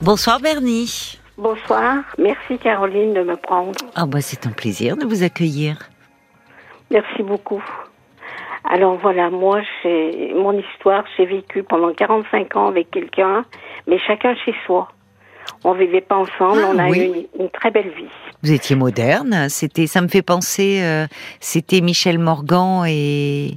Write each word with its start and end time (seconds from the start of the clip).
Bonsoir 0.00 0.40
Bernie. 0.40 1.18
Bonsoir, 1.36 1.96
merci 2.18 2.58
Caroline 2.58 3.14
de 3.14 3.22
me 3.22 3.36
prendre. 3.36 3.78
Ah 3.94 4.06
bah 4.06 4.20
c'est 4.20 4.46
un 4.46 4.50
plaisir 4.50 4.96
de 4.96 5.04
vous 5.06 5.22
accueillir. 5.22 5.76
Merci 6.90 7.22
beaucoup. 7.22 7.62
Alors 8.64 8.98
voilà, 9.00 9.30
moi, 9.30 9.60
j'ai 9.82 10.34
mon 10.34 10.52
histoire, 10.52 11.04
j'ai 11.16 11.24
vécu 11.26 11.62
pendant 11.62 11.92
45 11.94 12.56
ans 12.56 12.68
avec 12.68 12.90
quelqu'un, 12.90 13.44
mais 13.86 13.98
chacun 14.06 14.34
chez 14.44 14.54
soi. 14.66 14.88
On 15.64 15.72
vivait 15.72 16.02
pas 16.02 16.16
ensemble, 16.16 16.60
Ah, 16.64 16.70
on 16.74 16.78
a 16.78 16.88
oui. 16.88 16.98
eu 17.00 17.04
une, 17.38 17.44
une 17.44 17.50
très 17.50 17.70
belle 17.70 17.88
vie. 17.90 18.08
Vous 18.42 18.52
étiez 18.52 18.76
moderne. 18.76 19.48
C'était, 19.48 19.86
ça 19.86 20.00
me 20.00 20.08
fait 20.08 20.22
penser, 20.22 20.80
euh, 20.82 21.06
c'était 21.40 21.80
Michel 21.80 22.18
Morgan 22.18 22.84
et 22.86 23.56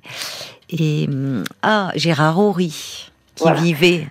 et 0.70 1.06
hum, 1.10 1.44
ah 1.62 1.92
Gérard 1.96 2.40
Horry 2.40 3.12
qui 3.36 3.44
Voilà. 3.44 3.60
vivaient. 3.62 4.08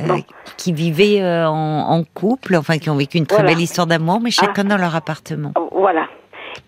Euh, 0.00 0.16
qui 0.56 0.72
vivaient 0.72 1.20
euh, 1.22 1.48
en, 1.48 1.90
en 1.90 2.04
couple, 2.04 2.56
enfin 2.56 2.78
qui 2.78 2.90
ont 2.90 2.96
vécu 2.96 3.18
une 3.18 3.26
très 3.26 3.38
Voilà. 3.38 3.52
belle 3.54 3.62
histoire 3.62 3.86
d'amour, 3.86 4.20
mais 4.20 4.30
chacun 4.30 4.64
dans 4.64 4.76
leur 4.76 4.94
appartement. 4.96 5.52
Voilà. 5.72 6.06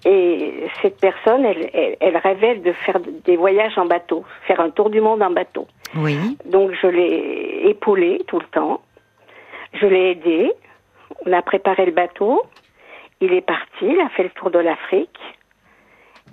Et 0.04 0.64
cette 0.82 0.98
personne, 1.00 1.44
elle, 1.44 1.68
elle, 1.74 1.96
elle 2.00 2.16
rêvait 2.16 2.56
de 2.56 2.72
faire 2.72 2.98
des 3.24 3.36
voyages 3.36 3.76
en 3.76 3.86
bateau, 3.86 4.24
faire 4.46 4.60
un 4.60 4.70
tour 4.70 4.88
du 4.90 5.00
monde 5.00 5.22
en 5.22 5.30
bateau. 5.30 5.66
Oui. 5.96 6.16
Donc 6.46 6.72
je 6.80 6.86
l'ai 6.86 7.62
épaulé 7.68 8.22
tout 8.26 8.38
le 8.38 8.46
temps. 8.46 8.80
Je 9.74 9.86
l'ai 9.86 10.12
aidé. 10.12 10.52
On 11.26 11.32
a 11.32 11.42
préparé 11.42 11.86
le 11.86 11.92
bateau. 11.92 12.42
Il 13.20 13.32
est 13.32 13.40
parti. 13.44 13.66
Il 13.82 14.00
a 14.00 14.08
fait 14.10 14.22
le 14.22 14.30
tour 14.30 14.50
de 14.50 14.58
l'Afrique. 14.58 15.18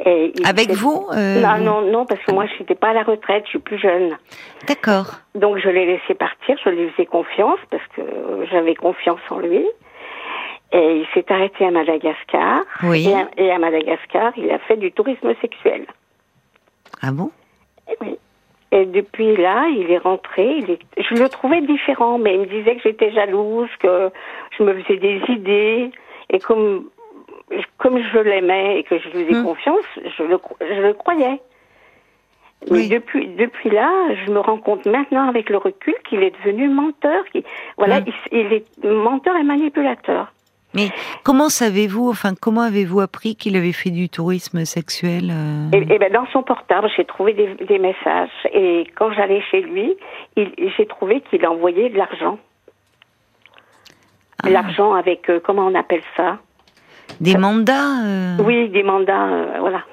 Et 0.06 0.32
il 0.36 0.48
Avec 0.48 0.72
vous 0.72 1.08
euh, 1.12 1.42
Non, 1.42 1.58
non, 1.58 1.82
non, 1.92 2.06
parce 2.06 2.22
que 2.22 2.32
moi, 2.32 2.46
je 2.46 2.60
n'étais 2.60 2.76
pas 2.76 2.90
à 2.90 2.94
la 2.94 3.04
retraite. 3.04 3.44
Je 3.46 3.50
suis 3.52 3.60
plus 3.60 3.80
jeune. 3.80 4.18
D'accord. 4.68 5.20
Donc 5.36 5.58
je 5.58 5.70
l'ai 5.70 5.86
laissé 5.86 6.14
partir. 6.14 6.58
Je 6.64 6.70
lui 6.70 6.90
faisais 6.92 7.06
confiance 7.06 7.60
parce 7.70 7.86
que 7.96 8.02
j'avais 8.52 8.76
confiance 8.76 9.20
en 9.30 9.40
lui. 9.40 9.66
Et 10.73 10.98
il 11.00 11.08
s'est 11.14 11.32
arrêté 11.32 11.66
à 11.66 11.72
Madagascar. 11.72 12.62
Oui. 12.84 13.08
Et 13.08 13.14
à, 13.14 13.28
et 13.38 13.52
à 13.52 13.58
Madagascar, 13.58 14.34
il 14.38 14.52
a 14.52 14.59
fait 14.59 14.78
du 14.78 14.92
tourisme 14.92 15.34
sexuel. 15.42 15.86
Ah 17.02 17.12
bon? 17.12 17.31
Et 17.90 17.95
oui. 18.02 18.18
Et 18.72 18.86
depuis 18.86 19.36
là, 19.38 19.68
il 19.70 19.90
est 19.90 19.98
rentré. 19.98 20.58
Il 20.58 20.72
est... 20.72 20.80
Je 20.98 21.16
le 21.16 21.30
trouvais 21.30 21.62
différent, 21.62 22.18
mais 22.18 22.34
il 22.34 22.42
me 22.42 22.45
disait 22.45 22.75
que 22.75 22.81
j'étais 22.84 23.12
jalouse, 23.12 23.70
que 23.80 24.12
je 24.58 24.64
me 24.64 24.73
faisais 24.81 24.98
des 24.98 25.22
idées. 25.30 25.92
Et 26.30 26.40
comme, 26.40 26.90
comme 27.78 28.00
je 28.00 28.17
l'aimais 28.20 28.80
et 28.80 28.84
que 28.84 28.98
je 29.00 29.09
lui 29.09 29.26
faisais 29.26 29.40
Hmm. 29.40 29.44
confiance, 29.45 29.86
je 30.17 30.23
le, 30.23 30.38
cro- 30.38 30.58
je 30.62 30.81
le 30.81 30.94
croyais. 30.94 31.40
Mais 32.72 32.78
Oui. 32.80 32.90
depuis, 32.90 33.28
depuis 33.28 33.70
là, 33.70 33.90
je 34.26 34.31
me 34.31 34.40
rends 34.40 34.58
compte 34.58 34.86
maintenant 34.86 35.30
avec 35.30 35.50
le 35.50 35.58
recul 35.58 35.94
qu'il 36.09 36.23
est 36.23 36.31
devenu 36.40 36.68
menteur. 36.70 37.23
Voilà, 37.78 38.00
Hmm. 38.02 38.06
il, 38.31 38.40
il 38.40 38.53
est 38.53 38.84
menteur 38.86 39.36
et 39.38 39.44
manipulateur. 39.44 40.34
Mais 40.73 40.90
comment 41.23 41.48
savez-vous, 41.50 42.09
enfin 42.09 42.34
comment 42.40 42.62
avez-vous 42.62 43.00
appris 43.00 43.36
qu'il 43.38 43.56
avait 43.56 43.72
fait 43.72 43.90
du 43.90 44.09
tourisme 44.09 44.66
sexuel 44.66 45.31
euh? 45.31 45.70
Et, 45.72 45.94
et 45.94 45.98
ben 45.98 46.12
dans 46.12 46.25
son 46.28 46.44
portable, 46.44 46.90
j'ai 46.98 47.06
trouvé 47.06 47.31
des, 47.34 47.56
des 47.56 47.80
messages. 47.80 48.30
Et 48.53 48.86
quand 48.95 49.12
j'allais 49.14 49.42
chez 49.50 49.62
lui, 49.62 49.95
j'ai 50.36 50.86
trouvé 50.88 51.22
qu'il 51.22 51.48
envoyait 51.48 51.90
de 51.90 51.98
l'argent. 51.98 52.38
Ah. 54.44 54.50
L'argent 54.50 54.94
avec, 54.94 55.30
euh, 55.30 55.40
comment 55.44 55.66
on 55.66 55.73
appelle 55.73 56.03
ça? 56.18 56.38
Des 57.22 57.38
mandats 57.38 58.03
euh 58.03 58.38
Oui, 58.44 58.69
des 58.69 58.83
mandats, 58.83 59.27
euh, 59.27 59.55
voilà. 59.59 59.83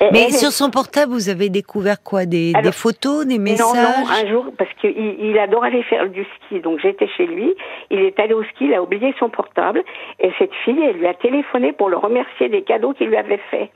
Et 0.00 0.08
Mais 0.12 0.24
elle- 0.24 0.32
sur 0.34 0.52
son 0.52 0.68
portable, 0.70 1.12
vous 1.12 1.30
avez 1.30 1.48
découvert 1.48 2.02
quoi? 2.02 2.26
Des, 2.26 2.52
Alors, 2.54 2.64
des 2.64 2.72
photos, 2.72 3.24
des 3.26 3.38
messages 3.38 3.66
Non, 3.66 4.04
non, 4.04 4.10
un 4.10 4.28
jour, 4.30 4.52
parce 4.58 4.68
qu'il 4.78 4.90
il 4.90 5.38
adore 5.38 5.64
aller 5.64 5.82
faire 5.84 6.06
du 6.10 6.22
ski. 6.36 6.60
Donc 6.60 6.80
j'étais 6.80 7.08
chez 7.16 7.26
lui, 7.26 7.54
il 7.90 8.00
est 8.00 8.18
allé 8.20 8.34
au 8.34 8.42
ski, 8.44 8.66
il 8.66 8.74
a 8.74 8.82
oublié 8.82 9.14
son 9.18 9.30
portable. 9.30 9.82
Et 10.20 10.30
cette 10.38 10.52
fille, 10.66 10.78
elle 10.82 10.96
lui 10.98 11.06
a 11.06 11.14
téléphoné 11.14 11.72
pour 11.72 11.88
le 11.88 11.96
remercier 11.96 12.50
des 12.50 12.60
cadeaux 12.62 12.92
qu'il 12.92 13.06
lui 13.08 13.16
avait 13.16 13.40
faits. 13.50 13.70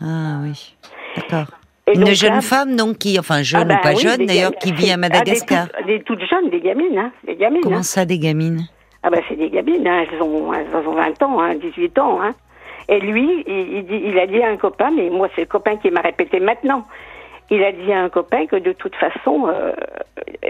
Ah 0.00 0.38
oui, 0.42 0.74
d'accord. 1.16 1.46
Une 1.94 2.00
donc 2.00 2.08
jeune 2.14 2.34
là- 2.34 2.40
femme, 2.40 2.74
donc, 2.76 2.98
qui, 2.98 3.16
enfin 3.18 3.42
jeune 3.42 3.70
Ah 3.70 3.78
ou 3.78 3.80
pas 3.82 3.92
oui, 3.94 4.00
jeune 4.02 4.26
d'ailleurs, 4.26 4.52
qui 4.60 4.72
vit 4.72 4.90
à 4.90 4.94
Ah, 4.94 4.96
Madagascar. 4.98 5.66
des, 5.66 5.72
toutes, 5.72 5.86
des 5.86 6.02
toutes 6.02 6.28
jeunes, 6.28 6.50
des 6.50 6.60
gamines, 6.60 6.98
hein, 6.98 7.12
des 7.24 7.36
gamines. 7.36 7.60
Comment 7.62 7.76
hein. 7.78 7.82
ça, 7.84 8.04
des 8.04 8.18
gamines? 8.18 8.66
Ah 9.08 9.10
ben 9.10 9.22
c'est 9.26 9.36
des 9.36 9.48
gamines, 9.48 9.88
hein, 9.88 10.04
elles, 10.12 10.22
ont, 10.22 10.52
elles 10.52 10.86
ont 10.86 10.92
20 10.92 11.22
ans, 11.22 11.40
hein, 11.40 11.54
18 11.54 11.98
ans. 11.98 12.20
Hein. 12.20 12.34
Et 12.90 13.00
lui, 13.00 13.42
il, 13.46 13.78
il 13.78 13.86
dit, 13.86 14.02
il 14.04 14.18
a 14.18 14.26
dit 14.26 14.42
à 14.42 14.50
un 14.50 14.58
copain, 14.58 14.90
mais 14.90 15.08
moi 15.08 15.28
c'est 15.34 15.40
le 15.42 15.46
copain 15.46 15.76
qui 15.76 15.90
m'a 15.90 16.02
répété 16.02 16.40
maintenant, 16.40 16.84
il 17.50 17.64
a 17.64 17.72
dit 17.72 17.90
à 17.90 18.02
un 18.02 18.10
copain 18.10 18.44
que 18.46 18.56
de 18.56 18.72
toute 18.72 18.94
façon, 18.96 19.48
euh, 19.48 19.72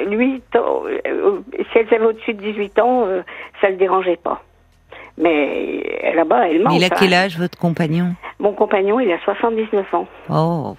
lui, 0.07 0.43
euh, 0.57 1.41
si 1.71 1.79
elles 1.79 1.95
avaient 1.95 2.07
au-dessus 2.07 2.35
de 2.35 2.43
18 2.43 2.81
ans, 2.81 3.05
euh, 3.07 3.23
ça 3.61 3.71
le 3.71 3.77
dérangeait 3.77 4.17
pas. 4.17 4.43
Mais 5.17 6.13
là-bas, 6.17 6.49
elle 6.49 6.65
ment. 6.65 6.71
Il 6.71 6.83
a 6.83 6.91
quel 6.91 7.15
âge, 7.15 7.39
votre 7.39 7.57
compagnon? 7.57 8.15
Mon 8.41 8.55
compagnon, 8.55 8.99
il 8.99 9.13
a 9.13 9.21
79 9.21 9.95
ans. 9.95 10.09
Oh, 10.31 10.77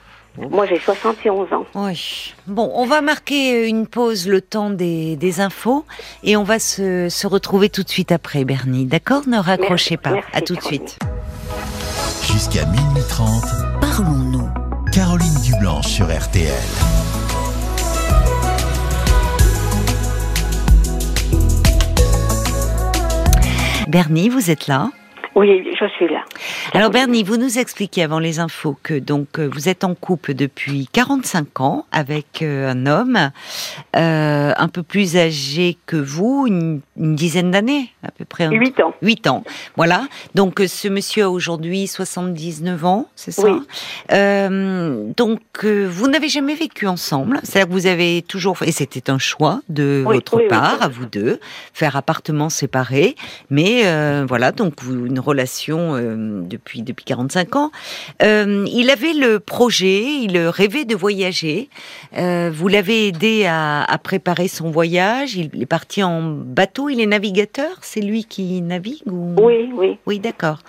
Moi, 0.50 0.66
j'ai 0.68 0.80
71 0.80 1.52
ans. 1.54 1.66
oui. 1.76 2.34
Bon, 2.48 2.72
on 2.76 2.86
va 2.86 3.02
marquer 3.02 3.68
une 3.68 3.88
pause, 3.88 4.28
le 4.28 4.42
temps 4.42 4.70
des, 4.70 5.16
des 5.16 5.42
infos, 5.42 5.86
et 6.24 6.38
on 6.38 6.44
va 6.44 6.60
se, 6.60 7.10
se 7.10 7.28
retrouver 7.28 7.70
tout 7.70 7.84
de 7.84 7.90
suite 7.90 8.12
après, 8.12 8.46
Bernie. 8.46 8.86
D'accord? 8.86 9.28
Ne 9.28 9.38
raccrochez 9.38 9.96
Merci, 9.96 9.98
pas. 9.98 10.12
merci, 10.12 10.30
à 10.34 10.42
tout 10.42 10.56
de 10.56 10.62
suite. 10.62 10.98
Jusqu'à 12.32 12.66
minuit 12.66 13.04
30, 13.10 13.44
Parlons-nous. 13.82 14.50
Caroline 14.94 15.36
Dublanche 15.44 15.88
sur 15.88 16.06
RTL. 16.06 16.50
Bernie, 23.88 24.30
vous 24.30 24.52
êtes 24.52 24.68
là? 24.68 24.92
Oui, 25.36 25.64
je 25.80 25.86
suis 25.90 26.08
là. 26.08 26.24
Alors 26.74 26.90
Bernie, 26.90 27.24
vous 27.24 27.38
nous 27.38 27.60
expliquez 27.60 28.04
avant 28.04 28.20
les 28.20 28.40
infos 28.40 28.78
que 28.84 28.94
donc 28.98 29.40
euh, 29.40 29.50
vous 29.52 29.70
êtes 29.70 29.84
en 29.84 29.96
couple 29.96 30.34
depuis 30.34 30.88
45 30.92 31.62
ans 31.62 31.86
avec 31.92 32.42
euh, 32.42 32.72
un 32.72 32.86
homme 32.86 33.32
euh, 33.96 34.54
un 34.56 34.68
peu 34.68 34.84
plus 34.84 35.16
âgé 35.18 35.78
que 35.86 35.96
vous, 35.96 36.46
une, 36.48 36.82
une 36.98 37.16
dizaine 37.16 37.52
d'années 37.52 37.92
à 38.04 38.12
peu 38.12 38.26
près. 38.26 38.50
8 38.50 38.80
ans. 38.82 38.94
8 39.02 39.28
ans. 39.28 39.44
Voilà. 39.78 40.04
Donc 40.36 40.62
ce 40.68 40.88
monsieur 40.88 41.26
a 41.26 41.30
aujourd'hui 41.30 41.88
79 41.88 42.86
ans, 42.86 43.08
c'est 43.16 43.32
ça? 43.32 43.44
Oui. 43.44 43.62
Euh, 44.12 45.04
Donc 45.16 45.42
vous 45.64 46.08
n'avez 46.08 46.30
jamais 46.30 46.56
vécu 46.56 46.88
ensemble, 46.88 47.40
c'est-à-dire 47.44 47.68
que 47.70 47.74
vous 47.74 47.88
avez 47.88 48.24
toujours 48.24 48.58
et 48.64 48.72
c'était 48.72 49.10
un 49.10 49.20
choix 49.20 49.62
de 49.70 50.04
Oui, 50.06 50.16
votre 50.16 50.38
oui, 50.38 50.48
part 50.48 50.82
à 50.82 50.88
vous 50.88 51.06
deux, 51.06 51.40
faire 51.74 51.96
appartement 51.96 52.50
séparé, 52.50 53.16
mais 53.50 53.82
euh, 53.86 54.26
voilà 54.28 54.52
donc 54.52 54.82
vous, 54.82 55.06
une 55.06 55.20
relation 55.30 55.96
euh, 55.96 56.42
depuis 56.44 56.82
depuis 56.82 57.06
45 57.06 57.56
ans. 57.56 57.72
Euh, 58.22 58.66
il 58.72 58.90
avait 58.90 59.14
le 59.14 59.40
projet, 59.40 60.04
il 60.04 60.38
rêvait 60.38 60.86
de 60.86 60.96
voyager. 60.96 61.70
Euh, 62.18 62.52
vous 62.54 62.68
l'avez 62.68 63.08
aidé 63.08 63.46
à, 63.46 63.84
à 63.84 63.98
préparer 63.98 64.48
son 64.48 64.72
voyage. 64.72 65.36
Il 65.36 65.62
est 65.62 65.66
parti 65.66 66.04
en 66.04 66.22
bateau. 66.22 66.90
Il 66.90 67.00
est 67.00 67.06
navigateur. 67.06 67.70
C'est 67.82 68.02
lui 68.02 68.26
qui 68.26 68.62
navigue 68.62 69.04
ou? 69.06 69.36
Oui, 69.42 69.70
oui. 69.74 69.98
oui, 70.06 70.20
d'accord. 70.20 70.60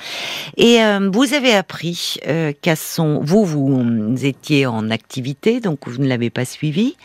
Et 0.56 0.82
euh, 0.82 1.10
vous 1.12 1.34
avez 1.34 1.54
appris 1.54 2.18
qu'à 2.62 2.76
son, 2.76 3.20
vous, 3.22 3.44
vous 3.44 4.24
étiez 4.24 4.66
en 4.66 4.90
activité, 4.90 5.60
donc 5.60 5.88
vous 5.88 6.02
ne 6.02 6.08
l'avez 6.08 6.30
pas 6.30 6.44
suivi. 6.44 6.96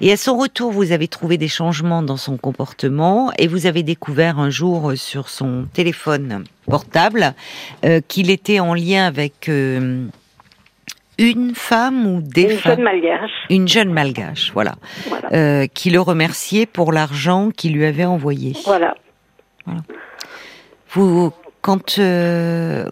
Et 0.00 0.12
à 0.12 0.16
son 0.16 0.36
retour, 0.36 0.72
vous 0.72 0.92
avez 0.92 1.08
trouvé 1.08 1.38
des 1.38 1.48
changements 1.48 2.02
dans 2.02 2.16
son 2.16 2.36
comportement 2.36 3.32
et 3.38 3.46
vous 3.46 3.66
avez 3.66 3.82
découvert 3.82 4.38
un 4.38 4.50
jour 4.50 4.92
sur 4.96 5.28
son 5.28 5.66
téléphone 5.72 6.44
portable 6.66 7.34
euh, 7.84 8.00
qu'il 8.06 8.30
était 8.30 8.60
en 8.60 8.74
lien 8.74 9.06
avec 9.06 9.48
euh, 9.48 10.06
une 11.18 11.54
femme 11.54 12.06
ou 12.06 12.20
des 12.20 12.42
Une 12.42 12.58
femmes, 12.58 12.74
jeune 12.76 12.84
malgache. 12.84 13.30
une 13.50 13.68
jeune 13.68 13.90
malgache, 13.92 14.50
voilà, 14.52 14.74
Voilà. 15.08 15.28
euh, 15.32 15.66
qui 15.66 15.90
le 15.90 16.00
remerciait 16.00 16.66
pour 16.66 16.92
l'argent 16.92 17.50
qu'il 17.50 17.72
lui 17.74 17.86
avait 17.86 18.04
envoyé. 18.04 18.52
Voilà. 18.66 18.94
Vous, 20.92 21.32
quand, 21.66 21.98
euh, 21.98 22.84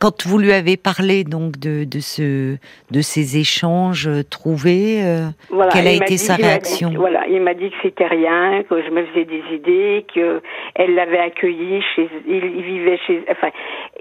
quand 0.00 0.24
vous 0.24 0.38
lui 0.38 0.52
avez 0.52 0.76
parlé 0.76 1.24
donc 1.24 1.58
de, 1.58 1.82
de 1.84 1.98
ce, 1.98 2.56
de 2.92 3.00
ces 3.00 3.38
échanges 3.38 4.06
euh, 4.06 4.22
trouvés, 4.22 5.02
euh, 5.02 5.26
Voilà, 5.50 5.72
Quelle 5.72 5.88
a 5.88 5.92
été 5.92 6.16
sa 6.16 6.36
réaction? 6.36 6.90
dit- 6.90 6.96
Voilà, 6.96 7.26
il 7.26 7.40
m'a 7.42 7.54
dit 7.54 7.70
que 7.70 7.76
c'était 7.82 8.06
rien, 8.06 8.62
que 8.70 8.80
je 8.84 8.90
me 8.90 9.04
faisais 9.06 9.24
des 9.24 9.42
idées, 9.52 10.06
que 10.14 10.40
elle 10.76 10.94
l'avait 10.94 11.18
accueilli 11.18 11.82
chez, 11.96 12.08
il, 12.28 12.44
il 12.58 12.62
vivait 12.62 12.98
chez, 13.06 13.24
enfin, 13.30 13.50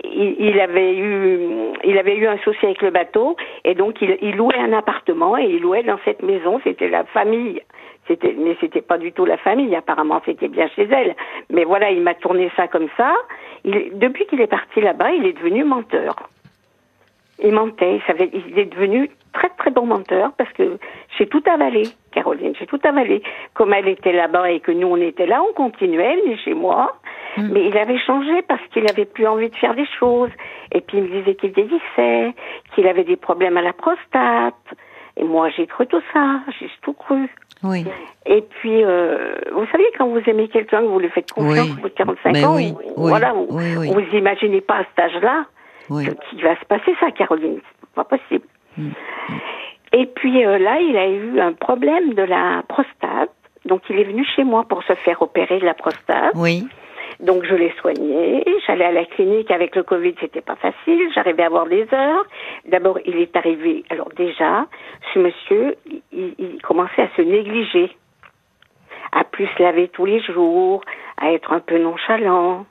il, 0.04 0.36
il 0.40 0.60
avait 0.60 0.94
eu, 0.96 1.40
il 1.84 1.98
avait 1.98 2.16
eu 2.16 2.28
un 2.28 2.38
souci 2.44 2.64
avec 2.66 2.82
le 2.84 2.92
bateau, 2.92 3.36
et 3.66 3.74
donc 3.74 3.96
il, 4.02 4.16
il 4.22 4.36
louait 4.36 4.60
un 4.60 4.74
appartement 4.74 5.38
et 5.40 5.46
il 5.46 5.62
louait 5.62 5.84
dans 5.84 6.00
cette 6.06 6.22
maison. 6.22 6.60
C'était 6.64 6.90
la 6.90 7.04
famille. 7.06 7.62
C'était, 8.10 8.36
mais 8.36 8.58
c'était 8.60 8.82
pas 8.82 8.98
du 8.98 9.12
tout 9.12 9.24
la 9.24 9.38
famille. 9.38 9.74
Apparemment, 9.76 10.20
c'était 10.26 10.48
bien 10.48 10.68
chez 10.76 10.88
elle. 10.92 11.16
Mais 11.52 11.64
voilà, 11.64 11.92
il 11.92 12.02
m'a 12.02 12.16
tourné 12.16 12.52
ça 12.58 12.68
comme 12.68 12.88
ça. 12.98 13.14
Il, 13.64 14.00
depuis 14.00 14.26
qu'il 14.26 14.42
est 14.42 14.48
parti 14.48 14.82
là-bas, 14.82 15.12
il 15.12 15.28
est 15.28 15.34
devenu 15.34 15.64
menteur. 15.64 16.16
Il 17.42 17.54
mentait. 17.54 17.96
Il, 17.96 18.02
savait, 18.02 18.32
il 18.34 18.58
est 18.58 18.66
devenu 18.66 19.10
très 19.32 19.50
très 19.50 19.70
bon 19.70 19.86
menteur 19.86 20.32
parce 20.38 20.52
que 20.54 20.78
J'ai 21.18 21.28
tout 21.28 21.44
avalé, 21.46 21.84
Caroline, 22.12 22.54
j'ai 22.58 22.66
tout 22.66 22.80
avalé. 22.84 23.22
Comme 23.54 23.74
elle 23.74 23.88
était 23.88 24.12
là-bas 24.12 24.50
et 24.52 24.60
que 24.60 24.72
nous 24.72 24.88
on 24.88 24.98
était 24.98 25.28
là, 25.28 25.42
on 25.48 25.54
continuait, 25.54 26.18
elle 26.18 26.32
est 26.32 26.38
chez 26.38 26.54
moi. 26.54 26.96
Hmm. 27.38 27.50
Mais 27.52 27.68
il 27.68 27.78
avait 27.78 28.00
changé 28.00 28.42
parce 28.42 28.66
qu'il 28.72 28.90
avait 28.90 29.06
plus 29.06 29.28
envie 29.28 29.50
de 29.50 29.56
faire 29.56 29.76
des 29.76 29.88
choses. 30.00 30.32
Et 30.72 30.82
puis 30.82 30.98
il 30.98 31.04
me 31.04 31.10
disait 31.10 31.36
qu'il 31.36 31.52
vieillissait, 31.52 32.34
qu'il 32.74 32.88
avait 32.88 33.04
des 33.04 33.18
problèmes 33.18 33.58
à 33.58 33.62
la 33.62 33.74
prostate. 33.74 34.56
Et 35.20 35.24
moi 35.24 35.50
j'ai 35.50 35.68
cru 35.68 35.86
tout 35.88 36.02
ça, 36.14 36.40
j'ai 36.60 36.70
tout 36.82 36.94
cru. 36.94 37.30
Oui. 37.64 37.86
Et 38.26 38.42
puis, 38.42 38.84
euh, 38.84 39.36
vous 39.52 39.66
savez, 39.72 39.84
quand 39.98 40.08
vous 40.08 40.22
aimez 40.28 40.48
quelqu'un, 40.48 40.82
que 40.82 40.86
vous 40.86 41.00
lui 41.00 41.10
faites 41.10 41.32
confiance 41.32 41.72
au 41.72 41.82
bout 41.82 41.90
de 41.90 41.94
45 41.94 42.32
Mais 42.32 42.46
ans, 42.46 42.56
oui, 42.56 42.74
oui, 42.78 42.94
voilà, 42.96 43.34
vous, 43.34 43.48
vous 43.48 44.18
imaginez 44.18 44.62
pas 44.62 44.78
à 44.78 44.84
cet 44.86 45.00
âge-là 45.00 45.46
qu'il 45.88 46.44
va 46.44 46.56
se 46.56 46.66
passer 46.66 46.96
ça, 47.00 47.12
Caroline. 47.12 47.60
C'est 47.82 47.90
pas 47.96 48.04
possible. 48.04 48.46
Mm. 48.78 48.90
Et 49.92 50.06
puis 50.06 50.46
euh, 50.46 50.58
là, 50.58 50.80
il 50.80 50.96
a 50.96 51.08
eu 51.08 51.40
un 51.40 51.54
problème 51.54 52.14
de 52.14 52.22
la 52.22 52.64
prostate. 52.68 53.32
Donc, 53.66 53.82
il 53.90 54.00
est 54.00 54.06
venu 54.06 54.24
chez 54.24 54.44
moi 54.44 54.64
pour 54.64 54.84
se 54.84 54.94
faire 54.94 55.22
opérer 55.22 55.60
de 55.60 55.66
la 55.66 55.74
prostate. 55.74 56.32
Oui. 56.36 56.66
Donc, 57.20 57.44
je 57.44 57.54
l'ai 57.54 57.74
soigné. 57.82 58.46
J'allais 58.66 58.86
à 58.86 58.92
la 58.92 59.06
clinique 59.06 59.52
avec 59.52 59.76
le 59.76 59.84
Covid, 59.84 60.16
c'était 60.22 60.42
pas 60.42 60.56
facile. 60.56 61.12
J'arrivais 61.14 61.44
à 61.44 61.48
avoir 61.48 61.66
des 61.66 61.86
heures. 61.94 62.26
D'abord, 62.66 62.98
il 63.06 63.18
est 63.18 63.36
arrivé. 63.36 63.84
Alors, 63.90 64.10
déjà, 64.16 64.68
ce 65.14 65.20
monsieur, 65.20 65.76
il, 66.14 66.62
commençait 66.64 67.02
à 67.02 67.10
se 67.18 67.22
négliger, 67.22 67.92
à 69.12 69.26
plus 69.26 69.48
se 69.48 69.62
laver 69.62 69.90
tous 69.90 70.06
les 70.06 70.22
jours, 70.22 70.82
à 71.18 71.34
être 71.34 71.52
un 71.52 71.60
peu 71.60 71.78
nonchalant. 71.78 72.66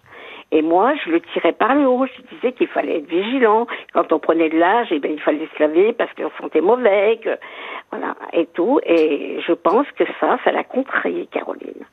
Et 0.51 0.63
moi, 0.63 0.95
je 1.05 1.11
le 1.11 1.21
tirais 1.21 1.53
par 1.53 1.75
le 1.75 1.87
haut. 1.87 2.07
Je 2.07 2.35
disais 2.35 2.53
qu'il 2.53 2.69
fallait 2.69 2.99
être 2.99 3.09
vigilant. 3.09 3.67
Quand 3.93 4.13
on 4.13 4.19
prenait 4.19 4.49
de 4.49 4.59
l'âge, 4.59 4.89
eh 4.91 4.99
ben, 4.99 5.13
il 5.13 5.21
fallait 5.21 5.49
se 5.55 5.63
laver 5.63 5.93
parce 5.93 6.13
qu'on 6.15 6.31
sentait 6.41 6.63
mauvais, 6.63 7.21
voilà, 7.91 8.15
et 8.33 8.47
tout. 8.47 8.81
Et 8.85 9.41
je 9.47 9.53
pense 9.53 9.87
que 9.93 10.05
ça, 10.21 10.39
ça 10.43 10.53
l'a 10.53 10.65
contrarié, 10.65 11.27
Caroline. 11.31 11.85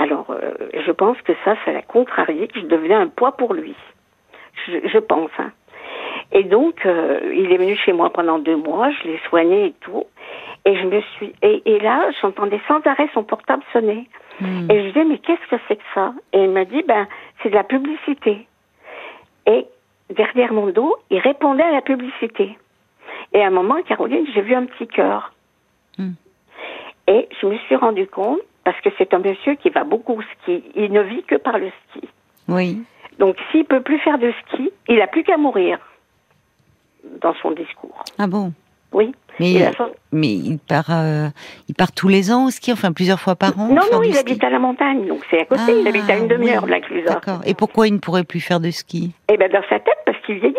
Alors, 0.00 0.30
euh, 0.30 0.54
je 0.86 0.92
pense 0.92 1.20
que 1.20 1.32
ça, 1.44 1.56
ça 1.62 1.72
l'a 1.72 1.82
contrarié, 1.82 2.48
que 2.48 2.58
je 2.58 2.64
devenais 2.64 2.94
un 2.94 3.08
poids 3.08 3.32
pour 3.32 3.52
lui. 3.52 3.74
Je, 4.66 4.88
je 4.88 4.98
pense. 4.98 5.30
Hein. 5.38 5.52
Et 6.32 6.42
donc, 6.44 6.86
euh, 6.86 7.20
il 7.34 7.52
est 7.52 7.58
venu 7.58 7.76
chez 7.76 7.92
moi 7.92 8.08
pendant 8.10 8.38
deux 8.38 8.56
mois, 8.56 8.90
je 8.90 9.08
l'ai 9.08 9.20
soigné 9.28 9.66
et 9.66 9.74
tout. 9.80 10.04
Et 10.64 10.74
je 10.74 10.86
me 10.86 11.02
suis. 11.02 11.34
Et, 11.42 11.62
et 11.66 11.78
là, 11.80 12.10
j'entendais 12.22 12.60
sans 12.66 12.80
arrêt 12.86 13.10
son 13.12 13.24
portable 13.24 13.62
sonner. 13.74 14.08
Hmm. 14.40 14.70
Et 14.70 14.80
je 14.80 14.86
disais, 14.88 15.04
mais 15.04 15.18
qu'est-ce 15.18 15.46
que 15.50 15.60
c'est 15.68 15.76
que 15.76 15.90
ça? 15.94 16.14
Et 16.32 16.44
il 16.44 16.50
m'a 16.50 16.64
dit, 16.64 16.82
ben, 16.82 17.06
c'est 17.42 17.50
de 17.50 17.54
la 17.54 17.64
publicité. 17.64 18.46
Et 19.46 19.66
derrière 20.08 20.54
mon 20.54 20.68
dos, 20.68 20.96
il 21.10 21.18
répondait 21.18 21.62
à 21.62 21.72
la 21.72 21.82
publicité. 21.82 22.56
Et 23.34 23.42
à 23.42 23.48
un 23.48 23.50
moment, 23.50 23.82
Caroline, 23.82 24.26
j'ai 24.34 24.40
vu 24.40 24.54
un 24.54 24.64
petit 24.64 24.86
cœur. 24.86 25.34
Hmm. 25.98 26.12
Et 27.06 27.28
je 27.38 27.46
me 27.46 27.58
suis 27.58 27.76
rendu 27.76 28.06
compte, 28.06 28.40
parce 28.64 28.80
que 28.82 28.90
c'est 28.98 29.12
un 29.14 29.18
monsieur 29.18 29.54
qui 29.56 29.70
va 29.70 29.84
beaucoup 29.84 30.14
au 30.14 30.22
ski, 30.22 30.62
il 30.74 30.92
ne 30.92 31.02
vit 31.02 31.22
que 31.24 31.36
par 31.36 31.58
le 31.58 31.70
ski. 31.90 32.06
Oui. 32.48 32.82
Donc 33.18 33.36
s'il 33.50 33.64
peut 33.64 33.80
plus 33.82 33.98
faire 34.00 34.18
de 34.18 34.32
ski, 34.46 34.70
il 34.88 34.96
n'a 34.96 35.06
plus 35.06 35.22
qu'à 35.24 35.36
mourir 35.36 35.78
dans 37.22 37.34
son 37.42 37.50
discours. 37.52 38.02
Ah 38.18 38.26
bon? 38.26 38.52
Oui. 38.92 39.12
Mais, 39.38 39.52
Il 39.52 39.62
a 39.62 39.72
son- 39.72 39.90
mais 40.12 40.32
il 40.34 40.58
part, 40.58 40.90
euh, 40.90 41.28
il 41.68 41.74
part 41.74 41.92
tous 41.92 42.08
les 42.08 42.32
ans 42.32 42.46
au 42.46 42.50
ski, 42.50 42.72
enfin 42.72 42.92
plusieurs 42.92 43.20
fois 43.20 43.36
par 43.36 43.58
an. 43.58 43.68
Non, 43.68 43.82
non, 43.92 44.02
il 44.02 44.12
ski 44.14 44.18
habite 44.20 44.44
à 44.44 44.50
la 44.50 44.58
montagne, 44.58 45.06
donc 45.06 45.24
c'est 45.30 45.40
à 45.40 45.44
côté. 45.44 45.62
il 45.68 45.86
Ah, 45.86 45.88
habite 45.88 46.10
à 46.10 46.16
une 46.16 46.28
demi-heure 46.28 46.64
oui. 46.64 46.70
de 46.80 46.96
la. 47.06 47.14
D'accord. 47.14 47.40
Et 47.46 47.54
pourquoi 47.54 47.86
il 47.88 47.94
ne 47.94 47.98
pourrait 47.98 48.24
plus 48.24 48.40
faire 48.40 48.60
de 48.60 48.70
ski? 48.70 49.12
Eh 49.32 49.36
bien, 49.36 49.48
dans 49.48 49.62
sa 49.70 49.78
tête, 49.78 49.94
parce 50.04 50.18
qu'il 50.26 50.40
vieillit. 50.40 50.56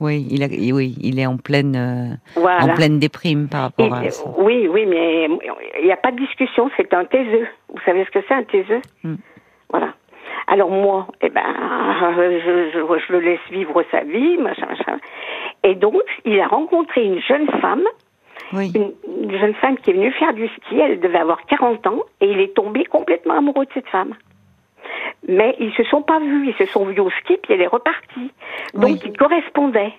Oui, 0.00 0.26
il 0.30 0.42
a, 0.42 0.46
oui, 0.74 0.96
il 1.02 1.18
est 1.20 1.26
en 1.26 1.36
pleine, 1.36 1.76
euh, 1.76 2.14
Voilà. 2.40 2.64
en 2.64 2.74
pleine 2.74 2.98
déprime 2.98 3.48
par 3.48 3.62
rapport 3.62 3.92
à 3.92 4.08
ça. 4.10 4.30
oui, 4.38 4.66
oui, 4.68 4.86
mais 4.86 5.28
il 5.78 5.84
n'y 5.84 5.92
a 5.92 5.96
pas 5.96 6.10
de 6.10 6.16
discussion, 6.16 6.70
c'est 6.76 6.92
un 6.94 7.04
taiseux. 7.04 7.46
Vous 7.68 7.80
savez 7.84 8.04
ce 8.06 8.10
que 8.10 8.24
c'est 8.26 8.34
un 8.34 8.42
taiseux 8.44 8.80
Hmm. 9.04 9.16
Voilà. 9.70 9.92
Alors 10.46 10.70
moi, 10.70 11.06
eh 11.20 11.28
ben, 11.28 11.42
je, 12.16 12.70
je, 12.72 12.78
je 13.06 13.12
le 13.12 13.20
laisse 13.20 13.40
vivre 13.50 13.84
sa 13.90 14.00
vie, 14.04 14.36
machin, 14.38 14.66
machin. 14.66 14.98
Et 15.64 15.74
donc, 15.74 16.02
il 16.24 16.40
a 16.40 16.46
rencontré 16.48 17.04
une 17.04 17.20
jeune 17.20 17.46
femme, 17.60 17.84
Oui. 18.54 18.72
une, 18.74 18.92
une 19.22 19.38
jeune 19.38 19.54
femme 19.54 19.76
qui 19.78 19.90
est 19.90 19.92
venue 19.92 20.10
faire 20.12 20.32
du 20.32 20.48
ski, 20.48 20.78
elle 20.80 20.98
devait 20.98 21.18
avoir 21.18 21.44
40 21.46 21.86
ans, 21.86 22.00
et 22.20 22.30
il 22.30 22.40
est 22.40 22.54
tombé 22.54 22.84
complètement 22.84 23.34
amoureux 23.34 23.66
de 23.66 23.70
cette 23.74 23.88
femme. 23.88 24.14
Mais 25.28 25.54
ils 25.60 25.72
se 25.74 25.84
sont 25.84 26.02
pas 26.02 26.18
vus, 26.18 26.48
ils 26.48 26.54
se 26.54 26.70
sont 26.72 26.84
vus 26.86 27.00
au 27.00 27.10
ski, 27.10 27.36
puis 27.42 27.54
elle 27.54 27.60
est 27.60 27.66
repartie. 27.66 28.30
Donc, 28.74 28.84
Oui. 28.90 29.00
ils 29.04 29.16
correspondaient. 29.16 29.92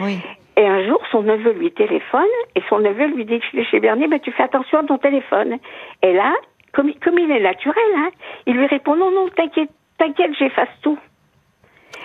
Oui. 0.00 0.18
Et 0.56 0.66
un 0.66 0.86
jour, 0.86 1.00
son 1.12 1.22
neveu 1.22 1.52
lui 1.52 1.70
téléphone 1.70 2.24
et 2.54 2.62
son 2.68 2.78
neveu 2.78 3.06
lui 3.06 3.24
dit 3.24 3.40
chez 3.70 3.78
Bernier, 3.80 4.08
ben, 4.08 4.18
tu 4.20 4.32
fais 4.32 4.42
attention 4.42 4.78
à 4.78 4.84
ton 4.84 4.98
téléphone. 4.98 5.58
Et 6.02 6.12
là, 6.14 6.34
comme, 6.72 6.88
il- 6.88 6.98
comme 6.98 7.18
il 7.18 7.30
est 7.30 7.40
naturel, 7.40 7.76
hein, 7.96 8.08
il 8.46 8.54
lui 8.56 8.66
répond 8.66 8.96
non, 8.96 9.10
non, 9.10 9.28
t'inquiète, 9.34 9.70
t'inquiète, 9.98 10.32
j'efface 10.38 10.68
tout. 10.82 10.98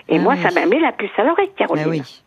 Et 0.10 0.18
Ah 0.18 0.22
moi, 0.22 0.34
oui. 0.34 0.40
ça 0.42 0.52
m'a 0.60 0.66
mis 0.68 0.80
la 0.81 0.92
puce 0.92 1.10
à 1.18 1.24
l'oreille, 1.24 1.52
Caroline. 1.57 1.84
Ah 1.88 1.90
oui. 1.90 2.24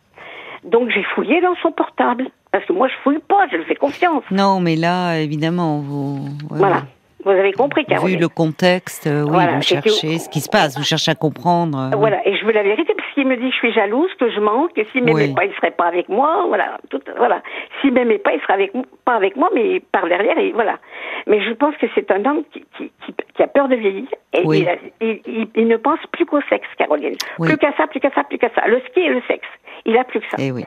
Donc 0.63 0.89
j'ai 0.89 1.03
fouillé 1.15 1.41
dans 1.41 1.55
son 1.61 1.71
portable. 1.71 2.27
Parce 2.51 2.65
que 2.65 2.73
moi, 2.73 2.87
je 2.87 2.93
fouille 3.03 3.19
pas, 3.19 3.47
je 3.51 3.57
lui 3.57 3.65
fais 3.65 3.75
confiance. 3.75 4.23
Non, 4.31 4.59
mais 4.61 4.75
là, 4.75 5.17
évidemment, 5.19 5.79
vous. 5.79 6.19
Voilà. 6.49 6.83
Vous 7.25 7.31
avez 7.31 7.53
compris, 7.53 7.81
Vu 7.81 7.87
Caroline. 7.87 8.19
le 8.19 8.27
contexte, 8.29 9.07
euh, 9.07 9.23
oui, 9.23 9.29
Voilà, 9.31 9.55
vous 9.55 9.61
cherchez 9.63 10.19
ce 10.19 10.29
qui 10.29 10.39
se 10.39 10.47
passe, 10.49 10.77
vous 10.77 10.83
cherchez 10.83 11.09
à 11.11 11.15
comprendre. 11.15 11.89
euh. 11.91 11.97
Voilà, 11.97 12.25
et 12.27 12.37
je 12.37 12.45
veux 12.45 12.51
la 12.51 12.61
vérité, 12.63 12.93
parce 12.95 13.11
qu'il 13.13 13.27
me 13.27 13.35
dit 13.35 13.47
que 13.49 13.51
je 13.51 13.57
suis 13.57 13.73
jalouse, 13.73 14.11
que 14.19 14.29
je 14.31 14.39
manque, 14.39 14.73
que 14.73 14.83
s'il 14.91 15.03
m'aimait 15.03 15.29
Oui. 15.29 15.33
pas, 15.33 15.45
il 15.45 15.53
serait 15.55 15.71
pas 15.71 15.85
avec 15.85 16.07
moi, 16.07 16.45
voilà, 16.47 16.77
tout, 16.91 16.99
voilà. 17.17 17.41
S'il 17.81 17.93
m'aimait 17.93 18.19
pas, 18.19 18.33
il 18.33 18.41
serait 18.41 18.53
avec, 18.53 18.71
pas 19.05 19.13
avec 19.15 19.35
moi, 19.35 19.49
mais 19.55 19.79
par 19.91 20.07
derrière, 20.07 20.37
et 20.37 20.51
voilà. 20.51 20.77
Mais 21.25 21.41
je 21.43 21.51
pense 21.53 21.75
que 21.77 21.87
c'est 21.95 22.11
un 22.11 22.23
homme 22.25 22.43
qui, 22.53 22.63
qui, 22.77 22.91
qui, 23.05 23.15
qui 23.35 23.41
a 23.43 23.47
peur 23.47 23.67
de 23.69 23.75
vieillir, 23.75 24.07
et 24.33 24.41
Oui. 24.45 24.59
il, 24.59 24.69
a- 24.69 24.75
il, 25.01 25.19
il- 25.25 25.49
il 25.55 25.67
ne 25.67 25.77
pense 25.77 25.99
plus 26.11 26.25
qu'au 26.27 26.41
sexe, 26.49 26.67
Caroline. 26.77 27.15
Oui. 27.39 27.47
Plus 27.47 27.57
qu'à 27.57 27.73
ça, 27.75 27.87
plus 27.87 27.99
qu'à 27.99 28.11
ça, 28.11 28.23
plus 28.23 28.37
qu'à 28.37 28.49
ça. 28.53 28.67
Le 28.67 28.79
ski 28.89 28.99
et 28.99 29.09
le 29.09 29.21
sexe. 29.27 29.47
Il 29.85 29.97
a 29.97 30.03
plus 30.03 30.19
que 30.19 30.25
ça. 30.29 30.37
Eh 30.39 30.51
oui. 30.51 30.63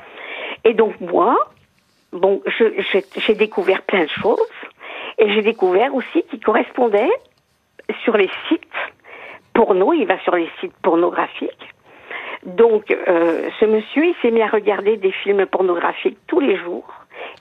Et 0.64 0.74
donc 0.74 1.00
moi, 1.00 1.36
bon, 2.12 2.42
j'ai 3.26 3.34
découvert 3.34 3.82
plein 3.82 4.04
de 4.04 4.08
choses 4.10 4.38
et 5.18 5.32
j'ai 5.32 5.42
découvert 5.42 5.94
aussi 5.94 6.22
qu'il 6.24 6.40
correspondait 6.40 7.10
sur 8.04 8.16
les 8.16 8.30
sites 8.48 8.62
porno, 9.52 9.92
il 9.92 10.06
va 10.06 10.18
sur 10.20 10.36
les 10.36 10.48
sites 10.60 10.76
pornographiques. 10.82 11.74
Donc 12.44 12.90
euh, 12.90 13.48
ce 13.58 13.64
monsieur, 13.64 14.06
il 14.06 14.14
s'est 14.22 14.30
mis 14.30 14.42
à 14.42 14.46
regarder 14.46 14.96
des 14.96 15.10
films 15.10 15.46
pornographiques 15.46 16.18
tous 16.28 16.40
les 16.40 16.56
jours 16.56 16.86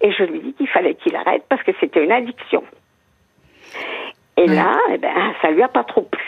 et 0.01 0.11
je 0.11 0.23
lui 0.23 0.39
dis 0.39 0.53
qu'il 0.53 0.67
fallait 0.67 0.95
qu'il 0.95 1.15
arrête 1.15 1.43
parce 1.47 1.61
que 1.63 1.71
c'était 1.79 2.03
une 2.03 2.11
addiction. 2.11 2.63
Et 4.37 4.47
là, 4.47 4.77
eh 4.91 4.97
ben, 4.97 5.33
ça 5.41 5.49
lui 5.49 5.63
a 5.63 5.67
pas 5.67 5.83
trop 5.83 6.03
plu. 6.03 6.23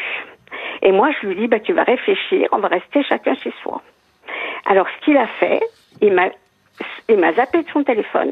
Et 0.81 0.92
moi, 0.92 1.10
je 1.12 1.28
lui 1.28 1.35
dis, 1.35 1.47
bah, 1.47 1.59
tu 1.59 1.73
vas 1.73 1.83
réfléchir, 1.83 2.47
on 2.52 2.57
va 2.57 2.68
rester 2.68 3.04
chacun 3.04 3.35
chez 3.35 3.54
soi. 3.62 3.81
Alors, 4.66 4.88
ce 4.90 5.06
qu'il 5.06 5.18
a 5.18 5.28
fait, 5.40 5.62
il 6.02 6.14
m'a, 6.14 6.30
il 7.07 7.18
m'a 7.18 7.33
zappé 7.33 7.64
de 7.64 7.69
son 7.69 7.83
téléphone. 7.83 8.31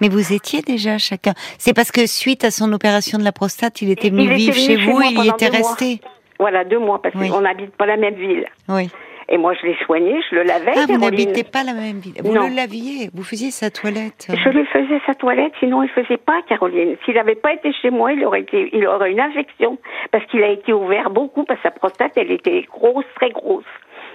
Mais 0.00 0.08
vous 0.08 0.32
étiez 0.32 0.62
déjà 0.62 0.98
chacun. 0.98 1.32
C'est 1.58 1.74
parce 1.74 1.90
que 1.92 2.06
suite 2.06 2.44
à 2.44 2.50
son 2.50 2.72
opération 2.72 3.18
de 3.18 3.24
la 3.24 3.32
prostate, 3.32 3.82
il 3.82 3.90
était 3.90 4.08
Il 4.08 4.12
venu 4.14 4.24
était 4.24 4.34
vivre 4.36 4.54
venu 4.54 4.66
chez 4.66 4.76
vous 4.76 5.00
et 5.02 5.06
il 5.08 5.28
était 5.28 5.50
deux 5.50 5.58
mois. 5.58 5.68
resté. 5.70 6.00
Voilà, 6.38 6.64
deux 6.64 6.78
mois, 6.78 7.02
parce 7.02 7.14
Oui. 7.16 7.28
qu'on 7.28 7.42
n'habite 7.42 7.76
pas 7.76 7.86
la 7.86 7.96
même 7.98 8.14
ville. 8.14 8.46
Oui. 8.68 8.88
Et 9.32 9.38
moi, 9.38 9.54
je 9.60 9.64
l'ai 9.66 9.76
soigné, 9.86 10.18
je 10.28 10.34
le 10.34 10.42
lavais. 10.42 10.72
Ah, 10.74 10.86
vous 10.88 10.98
n'habitez 10.98 11.44
pas 11.44 11.62
la 11.62 11.72
même 11.74 11.98
ville. 12.00 12.14
Vous 12.24 12.32
Non. 12.34 12.48
le 12.48 12.54
laviez, 12.56 13.10
vous 13.14 13.22
faisiez 13.22 13.52
sa 13.52 13.70
toilette. 13.70 14.26
Je 14.28 14.48
lui 14.48 14.64
faisais 14.66 15.00
sa 15.06 15.14
toilette, 15.14 15.52
sinon 15.60 15.84
il 15.84 15.88
faisait 15.90 16.16
pas, 16.16 16.40
Caroline. 16.48 16.96
S'il 17.04 17.14
n'avait 17.14 17.36
pas 17.36 17.52
été 17.52 17.72
chez 17.80 17.90
moi, 17.90 18.12
il 18.12 18.24
aurait 18.24 18.40
été, 18.40 18.70
il 18.72 18.84
aurait 18.88 19.12
une 19.12 19.20
infection. 19.20 19.78
Parce 20.10 20.24
qu'il 20.26 20.42
a 20.42 20.48
été 20.48 20.72
ouvert 20.72 21.10
beaucoup, 21.10 21.44
parce 21.44 21.60
que 21.60 21.68
sa 21.68 21.70
prostate, 21.70 22.12
elle 22.16 22.32
était 22.32 22.66
grosse, 22.72 23.04
très 23.14 23.30
grosse. 23.30 23.62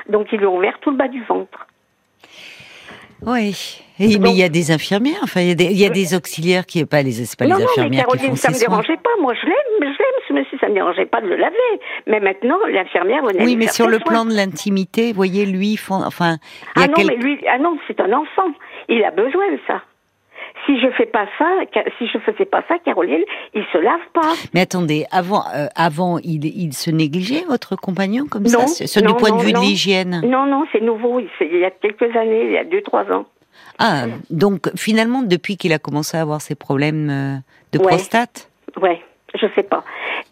Donc, 0.09 0.27
ils 0.33 0.39
lui 0.39 0.47
ont 0.47 0.57
ouvert 0.57 0.77
tout 0.81 0.89
le 0.91 0.97
bas 0.97 1.07
du 1.07 1.23
ventre. 1.23 1.65
Oui. 3.21 3.81
Et- 3.99 4.19
mais 4.19 4.31
il 4.31 4.37
y 4.37 4.43
a 4.43 4.49
des 4.49 4.71
infirmières, 4.71 5.19
enfin, 5.23 5.39
il 5.41 5.47
y 5.47 5.51
a 5.51 5.55
des, 5.55 5.65
il 5.65 5.77
y 5.79 5.85
a 5.85 5.89
des 5.89 6.15
auxiliaires 6.15 6.65
qui, 6.65 6.83
pas 6.85 7.01
les, 7.01 7.13
pas 7.37 7.45
non, 7.47 7.55
les 7.57 7.63
non, 7.63 7.69
mais 7.77 7.81
infirmières 7.81 8.05
qui 8.07 8.17
Caroline, 8.17 8.29
font 8.31 8.35
ça 8.35 8.51
me 8.51 8.59
dérangeait 8.59 8.97
pas. 8.97 9.09
Moi, 9.21 9.33
je 9.41 9.45
l'aime, 9.45 9.55
je 9.79 9.85
l'aime, 9.85 10.21
ce 10.27 10.33
monsieur, 10.33 10.57
ça 10.59 10.67
me 10.67 10.73
dérangeait 10.73 11.05
pas 11.05 11.21
de 11.21 11.27
le 11.27 11.37
laver. 11.37 11.55
Mais 12.07 12.19
maintenant, 12.19 12.57
l'infirmière 12.69 13.23
venait 13.23 13.43
Oui, 13.45 13.55
mais 13.55 13.67
sur 13.67 13.87
le 13.87 13.97
soins. 13.99 14.05
plan 14.11 14.25
de 14.25 14.33
l'intimité, 14.33 15.09
vous 15.11 15.15
voyez, 15.15 15.45
lui, 15.45 15.77
font, 15.77 16.03
enfin, 16.05 16.37
il 16.75 16.81
y 16.81 16.83
a 16.83 16.85
Ah 16.85 16.87
non, 16.89 16.93
quel- 16.97 17.07
mais 17.07 17.15
lui, 17.15 17.39
ah 17.47 17.57
non, 17.57 17.77
c'est 17.87 17.99
un 18.01 18.11
enfant. 18.11 18.51
Il 18.89 19.01
a 19.03 19.11
besoin 19.11 19.49
de 19.53 19.59
ça. 19.65 19.81
Si 20.65 20.79
je 20.79 20.89
fais 20.97 21.05
pas 21.05 21.27
ça, 21.37 21.45
si 21.97 22.07
je 22.07 22.17
faisais 22.19 22.45
pas 22.45 22.63
ça, 22.67 22.75
Caroline, 22.83 23.23
il 23.53 23.63
se 23.71 23.77
lave 23.77 23.99
pas. 24.13 24.33
Mais 24.53 24.61
attendez, 24.61 25.05
avant, 25.11 25.43
euh, 25.55 25.67
avant, 25.75 26.17
il, 26.19 26.45
il 26.45 26.73
se 26.73 26.89
négligeait 26.89 27.43
votre 27.47 27.75
compagnon 27.75 28.25
comme 28.29 28.45
ça, 28.47 28.57
Non, 28.59 28.67
ce- 28.67 28.87
ce 28.87 28.99
du 28.99 29.05
non, 29.05 29.13
point 29.13 29.29
non, 29.29 29.37
de 29.37 29.43
vue 29.43 29.53
non. 29.53 29.61
de 29.61 29.65
l'hygiène? 29.65 30.21
Non, 30.25 30.45
non, 30.47 30.65
c'est 30.71 30.81
nouveau. 30.81 31.19
Il, 31.19 31.57
y 31.57 31.65
a 31.65 31.71
quelques 31.71 32.15
années, 32.15 32.45
il 32.45 32.51
y 32.51 32.57
a 32.57 32.63
deux, 32.63 32.81
trois 32.81 33.03
ans. 33.11 33.25
Ah, 33.79 34.05
donc 34.29 34.69
finalement, 34.75 35.21
depuis 35.21 35.55
qu'il 35.57 35.71
a 35.73 35.79
commencé 35.79 36.17
à 36.17 36.21
avoir 36.21 36.41
ces 36.41 36.55
problèmes 36.55 37.09
euh, 37.09 37.35
de 37.73 37.79
Ouais. 37.79 37.87
prostate, 37.87 38.49
Ouais. 38.81 39.01
Je 39.39 39.47
sais 39.55 39.63
pas. 39.63 39.83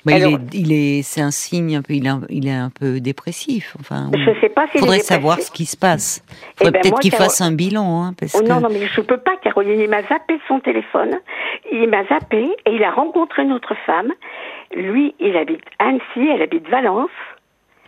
Mais 0.06 0.14
Alors- 0.16 0.32
il 0.32 0.36
est, 0.36 0.54
il 0.54 0.72
est, 0.74 1.02
c'est 1.04 1.22
un 1.22 1.32
signe 1.32 1.76
un 1.76 1.82
peu, 1.82 1.94
il 1.94 2.06
est 2.06 2.10
un, 2.10 2.22
il 2.30 2.48
est 2.48 2.52
un 2.54 2.70
peu 2.70 3.00
dépressif. 3.00 3.76
Enfin, 3.80 4.10
Je 4.14 4.40
sais 4.42 4.50
pas 4.50 4.68
faudrait 4.68 5.00
savoir 5.00 5.40
ce 5.40 5.52
qui 5.52 5.66
se 5.66 5.78
passe. 5.78 6.24
Eh 6.30 6.66
Faudrait 6.66 6.72
ben, 6.72 6.82
peut-être 6.82 7.00
qu'il 7.00 7.12
Caro- 7.12 7.24
fasse 7.24 7.42
un 7.42 7.52
bilan, 7.52 8.04
hein, 8.04 8.14
parce 8.20 8.36
Oh 8.36 8.42
que. 8.44 8.48
non, 8.50 8.60
non, 8.62 8.70
mais 8.72 8.86
je 8.88 9.02
peux 9.02 9.18
pas, 9.18 9.36
Caroline. 9.44 9.80
Il 9.80 9.90
m'a 9.90 10.02
zappé 10.04 10.40
son 10.48 10.60
téléphone. 10.60 11.20
Il 11.72 11.90
m'a 11.90 12.04
zappé 12.06 12.44
et 12.66 12.72
il 12.76 12.84
a 12.84 12.92
rencontré 12.92 13.44
une 13.44 13.54
autre 13.54 13.74
femme. 13.86 14.12
Lui, 14.76 15.14
il 15.20 15.36
habite 15.38 15.62
Annecy, 15.80 16.30
elle 16.34 16.42
habite 16.42 16.68
Valence. 16.70 17.10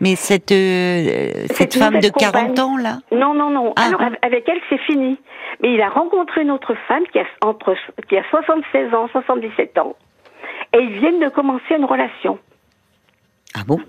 Mais 0.01 0.15
cette, 0.15 0.51
euh, 0.51 1.31
cette, 1.47 1.71
Cette 1.71 1.73
femme 1.75 1.91
de 1.93 1.95
nouvelle 1.97 2.11
40 2.11 2.47
compagne. 2.49 2.59
ans 2.59 2.77
là? 2.77 2.97
Non, 3.13 3.33
non, 3.33 3.49
non. 3.49 3.73
Ah. 3.77 3.85
Alors, 3.87 4.01
av- 4.01 4.17
avec 4.21 4.47
elle, 4.49 4.59
c'est 4.69 4.79
fini. 4.79 5.17
Mais 5.63 5.73
il 5.73 5.81
a 5.81 5.89
rencontré 5.89 6.41
une 6.41 6.51
autre 6.51 6.75
femme 6.87 7.03
qui 7.13 7.19
a, 7.19 7.23
entre, 7.41 7.75
qui 8.09 8.17
a 8.17 8.23
76 8.29 8.93
ans, 8.93 9.07
77 9.13 9.77
ans. 9.77 9.95
Et 10.75 10.79
ils 10.79 10.99
viennent 10.99 11.19
de 11.19 11.29
commencer 11.29 11.75
une 11.77 11.85
relation. 11.85 12.37
Ah 13.55 13.63
bon? 13.65 13.79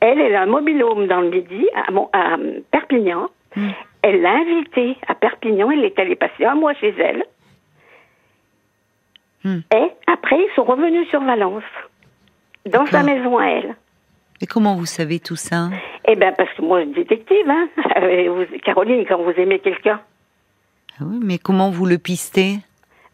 Elle, 0.00 0.20
elle 0.20 0.34
a 0.34 0.42
un 0.42 0.46
mobile-home 0.46 1.06
dans 1.06 1.20
le 1.20 1.30
Midi, 1.30 1.66
à, 1.74 2.36
Perpignan. 2.70 3.28
Hmm. 3.56 3.70
Elle 4.02 4.20
l'a 4.20 4.32
invitée 4.32 4.96
à 5.06 5.14
Perpignan. 5.14 5.70
Elle 5.70 5.84
est 5.84 5.98
allée 5.98 6.16
passer 6.16 6.44
un 6.44 6.54
mois 6.54 6.74
chez 6.74 6.94
elle. 6.98 7.24
Hmm. 9.44 9.60
Et 9.74 9.90
après, 10.06 10.36
ils 10.36 10.54
sont 10.54 10.64
revenus 10.64 11.08
sur 11.08 11.22
Valence, 11.22 11.62
dans 12.66 12.86
sa 12.86 13.02
maison 13.02 13.38
à 13.38 13.46
elle. 13.46 13.76
Et 14.40 14.46
comment 14.46 14.74
vous 14.74 14.86
savez 14.86 15.20
tout 15.20 15.36
ça? 15.36 15.70
Eh 16.06 16.16
ben, 16.16 16.34
parce 16.36 16.52
que 16.54 16.62
moi, 16.62 16.80
je 16.80 16.86
suis 16.86 16.94
détective, 16.94 17.48
hein. 17.48 17.68
Vous- 18.28 18.58
Caroline, 18.58 19.04
quand 19.06 19.22
vous 19.22 19.30
aimez 19.30 19.60
quelqu'un, 19.60 20.00
ah 20.98 21.04
oui, 21.06 21.20
Mais 21.22 21.38
comment 21.38 21.70
vous 21.70 21.86
le 21.86 21.98
pistez? 21.98 22.56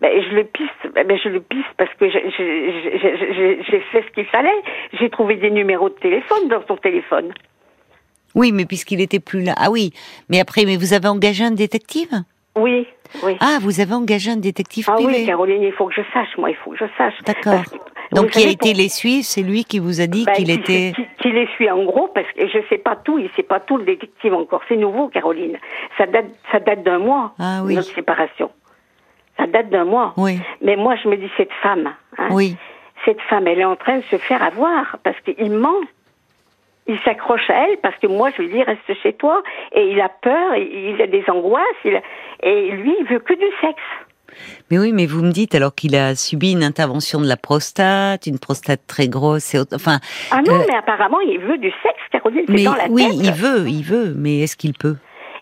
Ben, 0.01 0.11
je 0.23 0.35
le 0.35 0.45
piste, 0.45 0.73
ben, 1.05 1.19
je 1.23 1.29
le 1.29 1.41
piste 1.41 1.65
parce 1.77 1.93
que 1.95 2.09
j'ai 2.11 3.81
fait 3.93 4.03
ce 4.07 4.13
qu'il 4.15 4.27
fallait. 4.27 4.51
J'ai 4.99 5.11
trouvé 5.11 5.37
des 5.37 5.51
numéros 5.51 5.89
de 5.89 5.95
téléphone 5.95 6.49
dans 6.49 6.63
son 6.67 6.77
téléphone. 6.77 7.33
Oui, 8.35 8.53
mais 8.53 8.67
puisqu'il 8.67 9.01
était 9.01 9.21
plus 9.21 9.43
là. 9.43 9.55
Ah 9.57 9.71
oui, 9.71 9.93
mais 10.29 10.41
après, 10.41 10.65
mais 10.65 10.77
vous 10.77 10.93
avez 10.93 11.09
engagé 11.09 11.45
un 11.45 11.51
détective? 11.51 12.11
Oui, 12.57 12.87
oui. 13.23 13.37
Ah, 13.41 13.59
vous 13.61 13.81
avez 13.81 13.95
engagé 13.95 14.31
un 14.33 14.37
détective 14.37 14.87
Ah 14.89 14.95
privé. 14.95 15.13
oui, 15.21 15.27
Caroline, 15.27 15.63
il 15.63 15.73
faut 15.73 15.87
que 15.87 15.95
je 15.95 16.03
sache, 16.13 16.37
moi, 16.37 16.51
il 16.51 16.57
faut 16.57 16.71
que 16.73 16.77
je 16.79 16.85
sache. 16.99 17.15
D'accord. 17.25 17.63
Donc, 18.13 18.31
qui 18.31 18.39
a 18.47 18.51
été 18.51 18.71
pour- 18.73 18.79
les 18.79 18.89
suivre 18.89 19.25
C'est 19.25 19.43
lui 19.43 19.65
qui 19.65 19.79
vous 19.79 20.01
a 20.01 20.07
dit 20.07 20.25
bah, 20.25 20.33
qu'il 20.33 20.47
qui- 20.47 20.53
était. 20.53 20.93
Qui, 20.97 21.05
qui 21.23 21.31
les 21.31 21.47
suit 21.57 21.71
en 21.71 21.85
gros, 21.85 22.09
parce 22.09 22.27
que 22.33 22.47
je 22.49 22.59
sais 22.69 22.79
pas 22.79 22.97
tout, 22.97 23.19
il 23.19 23.29
sait 23.37 23.43
pas 23.43 23.61
tout, 23.61 23.77
le 23.77 23.85
détective 23.85 24.35
encore. 24.35 24.63
C'est 24.69 24.77
nouveau, 24.77 25.09
Caroline. 25.09 25.57
Ça 25.97 26.07
date, 26.07 26.27
ça 26.51 26.59
date 26.61 26.83
d'un 26.83 26.99
mois, 26.99 27.35
Ah 27.39 27.61
oui. 27.65 27.75
notre 27.75 27.95
séparation. 27.95 28.51
Date 29.49 29.71
d'un 29.71 29.85
mois. 29.85 30.15
Oui, 30.17 30.39
Mais 30.63 30.77
moi, 30.77 30.95
je 31.03 31.09
me 31.09 31.17
dis, 31.17 31.31
cette 31.37 31.53
femme, 31.63 31.93
hein, 32.19 32.29
oui. 32.31 32.57
cette 33.05 33.21
femme, 33.23 33.47
elle 33.47 33.59
est 33.61 33.65
en 33.65 33.77
train 33.77 33.99
de 33.99 34.05
se 34.11 34.17
faire 34.17 34.43
avoir, 34.43 34.97
parce 35.03 35.19
qu'il 35.21 35.51
ment. 35.51 35.81
Il 36.87 36.99
s'accroche 37.01 37.51
à 37.51 37.69
elle, 37.69 37.77
parce 37.83 37.97
que 37.97 38.07
moi, 38.07 38.31
je 38.37 38.43
lui 38.43 38.49
dis, 38.51 38.63
reste 38.63 38.81
chez 39.03 39.13
toi. 39.13 39.43
Et 39.73 39.91
il 39.91 40.01
a 40.01 40.09
peur, 40.09 40.55
il 40.57 41.01
a 41.03 41.07
des 41.07 41.23
angoisses, 41.29 41.63
il 41.85 42.01
et 42.43 42.71
lui, 42.71 42.95
il 43.01 43.07
veut 43.07 43.19
que 43.19 43.35
du 43.35 43.45
sexe. 43.61 43.83
Mais 44.71 44.79
oui, 44.79 44.93
mais 44.93 45.05
vous 45.07 45.23
me 45.23 45.31
dites 45.33 45.55
alors 45.55 45.75
qu'il 45.75 45.97
a 45.97 46.15
subi 46.15 46.53
une 46.53 46.63
intervention 46.63 47.21
de 47.21 47.27
la 47.27 47.37
prostate, 47.37 48.27
une 48.27 48.39
prostate 48.39 48.87
très 48.87 49.09
grosse 49.09 49.55
et 49.55 49.59
autre- 49.59 49.75
enfin. 49.75 49.99
Ah 50.31 50.41
non, 50.47 50.55
Euh, 50.61 50.65
mais 50.69 50.77
apparemment, 50.77 51.21
il 51.21 51.39
veut 51.41 51.59
du 51.59 51.71
sexe, 51.83 52.01
Caroline, 52.13 52.45
Mais 52.49 52.63
dans 52.65 52.75
la 52.75 52.87
oui, 52.89 53.05
tête. 53.07 53.15
il 53.17 53.33
veut, 53.33 53.69
il 53.69 53.83
veut, 53.83 54.15
mais 54.17 54.41
est-ce 54.41 54.57
qu'il 54.57 54.73
peut? 54.75 54.97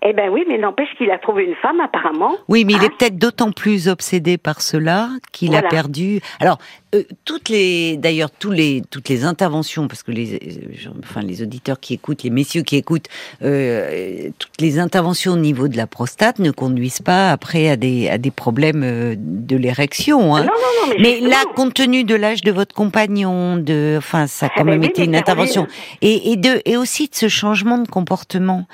Eh 0.09 0.13
ben 0.13 0.31
oui, 0.31 0.45
mais 0.47 0.57
n'empêche 0.57 0.89
qu'il 0.97 1.11
a 1.11 1.19
trouvé 1.19 1.45
une 1.45 1.57
femme, 1.57 1.81
apparemment. 1.81 2.37
Oui, 2.49 2.65
mais 2.65 2.75
il 2.75 2.79
Ah. 2.81 2.85
est 2.85 2.91
peut-être 2.97 3.19
d'autant 3.19 3.51
plus 3.51 3.89
obsédé 3.89 4.39
par 4.39 4.61
cela 4.63 5.09
qu'il 5.33 5.57
a 5.57 5.63
perdu. 5.63 6.21
Alors, 6.39 6.59
euh, 6.95 7.03
toutes 7.25 7.49
les, 7.49 7.97
d'ailleurs, 7.97 8.31
tous 8.31 8.53
les, 8.53 8.83
toutes 8.89 9.09
les 9.09 9.25
interventions, 9.25 9.89
parce 9.89 10.05
que 10.05 10.13
les, 10.13 10.35
euh, 10.35 10.91
enfin, 11.03 11.23
les 11.23 11.43
auditeurs 11.43 11.81
qui 11.81 11.95
écoutent, 11.95 12.23
les 12.23 12.31
messieurs 12.31 12.63
qui 12.63 12.77
écoutent, 12.77 13.09
euh, 13.43 14.29
toutes 14.39 14.61
les 14.61 14.79
interventions 14.79 15.33
au 15.33 15.37
niveau 15.39 15.67
de 15.67 15.77
la 15.77 15.89
prostate 15.89 16.39
ne 16.39 16.53
conduisent 16.53 17.03
pas 17.03 17.33
après 17.33 17.69
à 17.69 17.77
des, 17.77 18.09
à 18.09 18.19
des 18.19 18.31
problèmes 18.31 18.83
euh, 18.85 19.15
de 19.19 19.57
l'érection. 19.57 20.37
Hein. 20.37 20.43
Non, 20.43 20.47
non, 20.47 20.89
non, 20.89 20.95
mais, 21.01 21.19
Mais 21.21 21.29
là, 21.29 21.43
compte 21.57 21.75
tenu 21.75 22.05
de 22.05 22.15
l'âge 22.15 22.43
de 22.43 22.53
votre 22.53 22.75
compagnon, 22.77 23.57
de, 23.57 23.97
enfin, 23.99 24.29
ça 24.29 24.47
a 24.47 24.49
Ah 24.53 24.59
quand 24.59 24.65
ben 24.65 24.73
même 24.73 24.81
oui, 24.83 24.87
été 24.87 25.05
une 25.05 25.17
intervention, 25.17 25.67
et, 26.01 26.31
et 26.31 26.37
de, 26.37 26.63
et 26.65 26.77
aussi 26.77 27.09
de 27.09 27.15
ce 27.17 27.29
changement 27.29 27.79
de 27.79 27.89
comportement. 27.89 28.67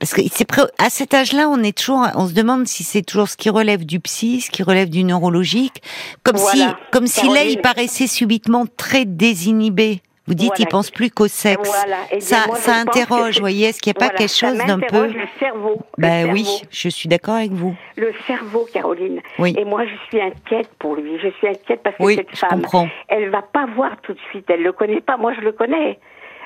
Parce 0.00 0.14
que 0.14 0.22
c'est 0.32 0.46
à 0.78 0.88
cet 0.90 1.12
âge-là, 1.12 1.48
on 1.50 1.62
est 1.62 1.76
toujours, 1.76 2.06
on 2.16 2.26
se 2.26 2.32
demande 2.32 2.66
si 2.66 2.84
c'est 2.84 3.02
toujours 3.02 3.28
ce 3.28 3.36
qui 3.36 3.50
relève 3.50 3.84
du 3.84 4.00
psy, 4.00 4.40
ce 4.40 4.50
qui 4.50 4.62
relève 4.62 4.88
du 4.88 5.04
neurologique, 5.04 5.82
comme 6.22 6.38
si, 6.38 6.64
comme 6.90 7.06
si 7.06 7.28
là, 7.28 7.44
il 7.44 7.60
paraissait 7.60 8.06
subitement 8.06 8.64
très 8.78 9.04
désinhibé. 9.04 10.00
Vous 10.26 10.34
dites, 10.34 10.48
Voilà. 10.48 10.60
il 10.60 10.66
pense 10.68 10.90
plus 10.90 11.10
qu'au 11.10 11.26
sexe. 11.26 11.68
Voilà. 11.68 11.96
Eh 12.12 12.20
ça, 12.20 12.44
moi, 12.46 12.56
ça 12.56 12.76
interroge, 12.76 13.34
c'est- 13.34 13.40
voyez, 13.40 13.66
est-ce 13.68 13.80
qu'il 13.82 13.92
n'y 13.92 14.04
a 14.04 14.08
pas 14.08 14.14
quelque 14.14 14.32
chose 14.32 14.56
d'un 14.58 14.78
peu, 14.78 15.08
le 15.08 15.14
cerveau. 15.40 15.80
ben 15.98 16.30
oui, 16.32 16.44
cerveau. 16.44 16.64
je 16.70 16.88
suis 16.88 17.08
d'accord 17.08 17.34
avec 17.34 17.50
vous. 17.50 17.74
Le 17.96 18.12
cerveau, 18.26 18.66
Caroline. 18.72 19.20
Oui. 19.40 19.54
Et 19.58 19.64
moi, 19.64 19.84
je 19.86 19.94
suis 20.08 20.20
inquiète 20.22 20.70
pour 20.78 20.94
lui. 20.94 21.18
Je 21.22 21.28
suis 21.38 21.48
inquiète 21.48 21.80
parce 21.82 21.96
que 21.96 22.02
Oui, 22.04 22.14
cette 22.16 22.36
femme, 22.38 22.60
comprends. 22.62 22.88
elle 23.08 23.28
va 23.30 23.42
pas 23.42 23.66
voir 23.74 23.90
tout 24.02 24.12
de 24.12 24.20
suite. 24.30 24.44
Elle 24.48 24.62
le 24.62 24.72
connaît 24.72 25.00
pas. 25.00 25.16
Moi, 25.16 25.32
je 25.34 25.40
le 25.40 25.52
connais. 25.52 25.98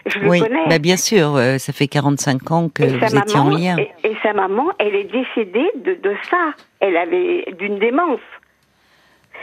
Je 0.07 0.19
le 0.19 0.29
oui, 0.29 0.41
connais. 0.41 0.67
bah 0.69 0.79
bien 0.79 0.97
sûr, 0.97 1.35
euh, 1.37 1.57
ça 1.59 1.73
fait 1.73 1.87
45 1.89 2.51
ans 2.51 2.69
que 2.69 2.83
vous 2.83 3.01
sa 3.01 3.07
étiez 3.19 3.39
en 3.39 3.45
maman, 3.45 3.57
lien. 3.57 3.77
Et, 3.79 4.09
et 4.11 4.17
sa 4.23 4.33
maman, 4.35 4.67
elle 4.79 4.95
est 4.95 5.05
décédée 5.05 5.71
de, 5.77 5.95
de 5.95 6.15
ça. 6.31 6.53
Elle 6.81 6.97
avait 6.97 7.47
d'une 7.59 7.79
démence. 7.79 8.21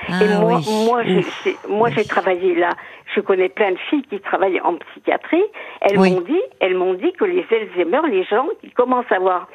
Ah 0.07 0.23
et 0.23 0.27
moi, 0.39 0.59
oui. 0.67 1.55
moi, 1.69 1.89
j'ai- 1.91 2.05
travaillé 2.05 2.55
là. 2.55 2.69
Je 3.15 3.21
connais 3.21 3.49
plein 3.49 3.71
de 3.71 3.77
filles 3.89 4.03
qui 4.09 4.19
travaillent 4.19 4.61
en 4.61 4.75
psychiatrie. 4.75 5.43
Elles 5.81 5.97
Oui. 5.97 6.11
m'ont 6.11 6.21
dit, 6.21 6.41
elles 6.59 6.75
m'ont 6.75 6.93
dit 6.93 7.11
que 7.13 7.25
les 7.25 7.45
Alzheimer, 7.51 8.01
les 8.09 8.23
gens 8.23 8.47
qui 8.61 8.69
commencent 8.71 9.11
à 9.11 9.15
avoir 9.15 9.47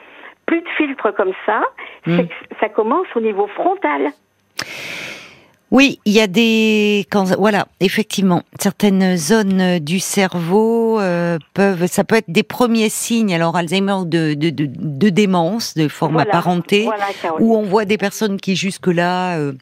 plus 0.47 0.61
de 0.61 0.69
filtres 0.77 1.15
comme 1.15 1.33
ça, 1.47 1.63
Hmm. 2.07 2.17
c'est 2.19 2.29
que 2.29 2.35
ça 2.61 2.69
commence 2.69 3.07
au 3.17 3.21
niveau 3.21 3.47
frontal. 3.49 4.11
Oui, 5.73 5.99
il 6.05 6.13
y 6.13 6.21
a 6.21 6.29
des 6.29 7.07
quand 7.11 7.25
voilà, 7.37 7.67
effectivement, 7.81 8.43
certaines 8.61 9.17
zones 9.17 9.81
du 9.81 9.99
cerveau 9.99 11.01
euh, 11.01 11.39
peuvent 11.55 11.87
ça 11.91 12.05
peut 12.05 12.15
être 12.17 12.31
des 12.31 12.45
premiers 12.45 12.89
signes 12.89 13.35
alors 13.35 13.57
Alzheimer 13.57 14.05
de 14.07 14.35
de, 14.35 14.51
de, 14.51 14.69
de 14.73 15.09
démence 15.09 15.75
de 15.75 15.89
forme 15.89 16.15
Voilà. 16.15 16.29
apparentée 16.31 16.85
Voilà, 16.85 17.07
où 17.41 17.57
on 17.57 17.63
voit 17.63 17.85
des 17.85 17.99
personnes 17.99 18.39
qui 18.41 18.55
jusque-là 18.55 19.39
euh, 19.39 19.55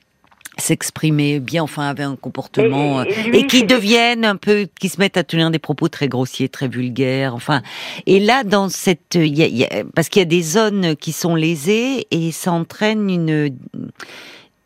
s'exprimaient 0.58 1.40
bien, 1.40 1.62
enfin 1.62 1.88
avaient 1.88 2.02
un 2.04 2.16
comportement 2.16 3.02
Et- 3.02 3.08
et 3.08 3.12
euh, 3.18 3.22
lui, 3.30 3.38
et 3.38 3.46
qui 3.46 3.64
deviennent 3.64 4.26
un 4.26 4.36
peu, 4.36 4.68
qui 4.78 4.90
se 4.90 5.00
mettent 5.00 5.16
à 5.16 5.24
tenir 5.24 5.50
des 5.50 5.58
propos 5.58 5.88
très 5.88 6.06
grossiers, 6.08 6.48
très 6.50 6.68
vulgaires. 6.68 7.34
Enfin, 7.34 7.62
et 8.06 8.20
là 8.20 8.44
dans 8.44 8.68
cette, 8.68 9.14
y 9.16 9.42
a- 9.42 9.46
y 9.48 9.64
a- 9.64 9.84
parce 9.96 10.10
qu'il 10.10 10.20
y 10.20 10.22
a 10.22 10.26
des 10.26 10.42
zones 10.42 10.96
qui 10.96 11.12
sont 11.12 11.34
lésées 11.34 12.06
et 12.10 12.30
ça 12.30 12.52
entraîne 12.52 13.08
une 13.08 13.56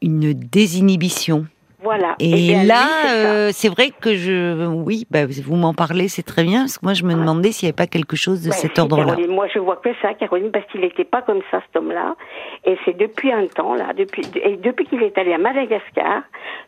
une 0.03 0.33
désinhibition. 0.33 1.47
Voilà. 1.81 2.17
Et, 2.19 2.59
lui, 2.59 2.67
là, 2.67 2.87
euh, 3.15 3.51
c'est 3.53 3.69
vrai 3.69 3.91
que 4.01 4.15
je, 4.15 4.67
oui, 4.67 5.07
bah, 5.11 5.27
vous 5.27 5.55
m'en 5.55 5.75
parlez, 5.75 6.09
c'est 6.09 6.25
très 6.25 6.43
bien, 6.43 6.63
parce 6.63 6.77
que 6.79 6.85
moi 6.85 6.93
je 6.93 7.05
me 7.05 7.15
demandais 7.15 7.53
s'il 7.53 7.67
n'y 7.67 7.71
avait 7.71 7.77
pas 7.77 7.87
quelque 7.87 8.17
chose 8.17 8.43
de 8.43 8.51
Ouais, 8.51 8.57
cet 8.57 8.75
si, 8.75 8.81
ordre-là. 8.81 9.17
Moi, 9.29 9.47
je 9.47 9.61
vois 9.61 9.77
que 9.77 9.91
ça, 10.03 10.13
Caroline, 10.15 10.51
parce 10.51 10.67
qu'il 10.67 10.81
n'était 10.81 11.05
pas 11.05 11.23
comme 11.23 11.41
ça, 11.53 11.63
cet 11.67 11.77
homme-là. 11.77 12.17
Et 12.65 12.77
c'est 12.85 12.97
depuis 12.97 13.31
un 13.31 13.47
temps, 13.47 13.75
là, 13.75 13.93
depuis, 13.97 14.23
et 14.43 14.57
depuis 14.57 14.87
qu'il 14.87 15.03
est 15.05 15.17
allé 15.17 15.33
à 15.33 15.39
Madagascar, 15.39 16.23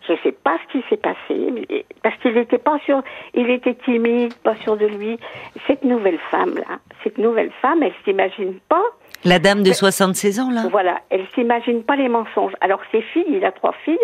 je 0.06 0.12
ne 0.12 0.18
sais 0.22 0.32
pas 0.32 0.56
ce 0.68 0.78
qui 0.78 0.84
s'est 0.88 0.96
passé, 0.96 1.84
parce 2.04 2.16
qu'il 2.18 2.34
n'était 2.34 2.58
pas 2.58 2.78
sûr, 2.84 3.02
il 3.34 3.50
était 3.50 3.74
timide, 3.74 4.32
pas 4.44 4.54
sûr 4.56 4.76
de 4.76 4.86
lui. 4.86 5.18
Cette 5.66 5.82
nouvelle 5.82 6.18
femme-là, 6.30 6.78
cette 7.02 7.18
nouvelle 7.18 7.50
femme, 7.60 7.82
elle 7.82 7.94
s'imagine 8.04 8.54
pas, 8.68 8.84
La 9.24 9.38
dame 9.38 9.62
de 9.62 9.72
76 9.72 10.40
ans, 10.40 10.50
là 10.50 10.62
voilà, 10.70 11.00
elle 11.10 11.26
s'imagine 11.34 11.82
pas 11.82 11.96
les 11.96 12.08
mensonges. 12.08 12.54
Alors 12.60 12.80
ses 12.90 13.02
filles, 13.02 13.24
il 13.28 13.44
a 13.44 13.52
trois 13.52 13.74
filles, 13.84 13.98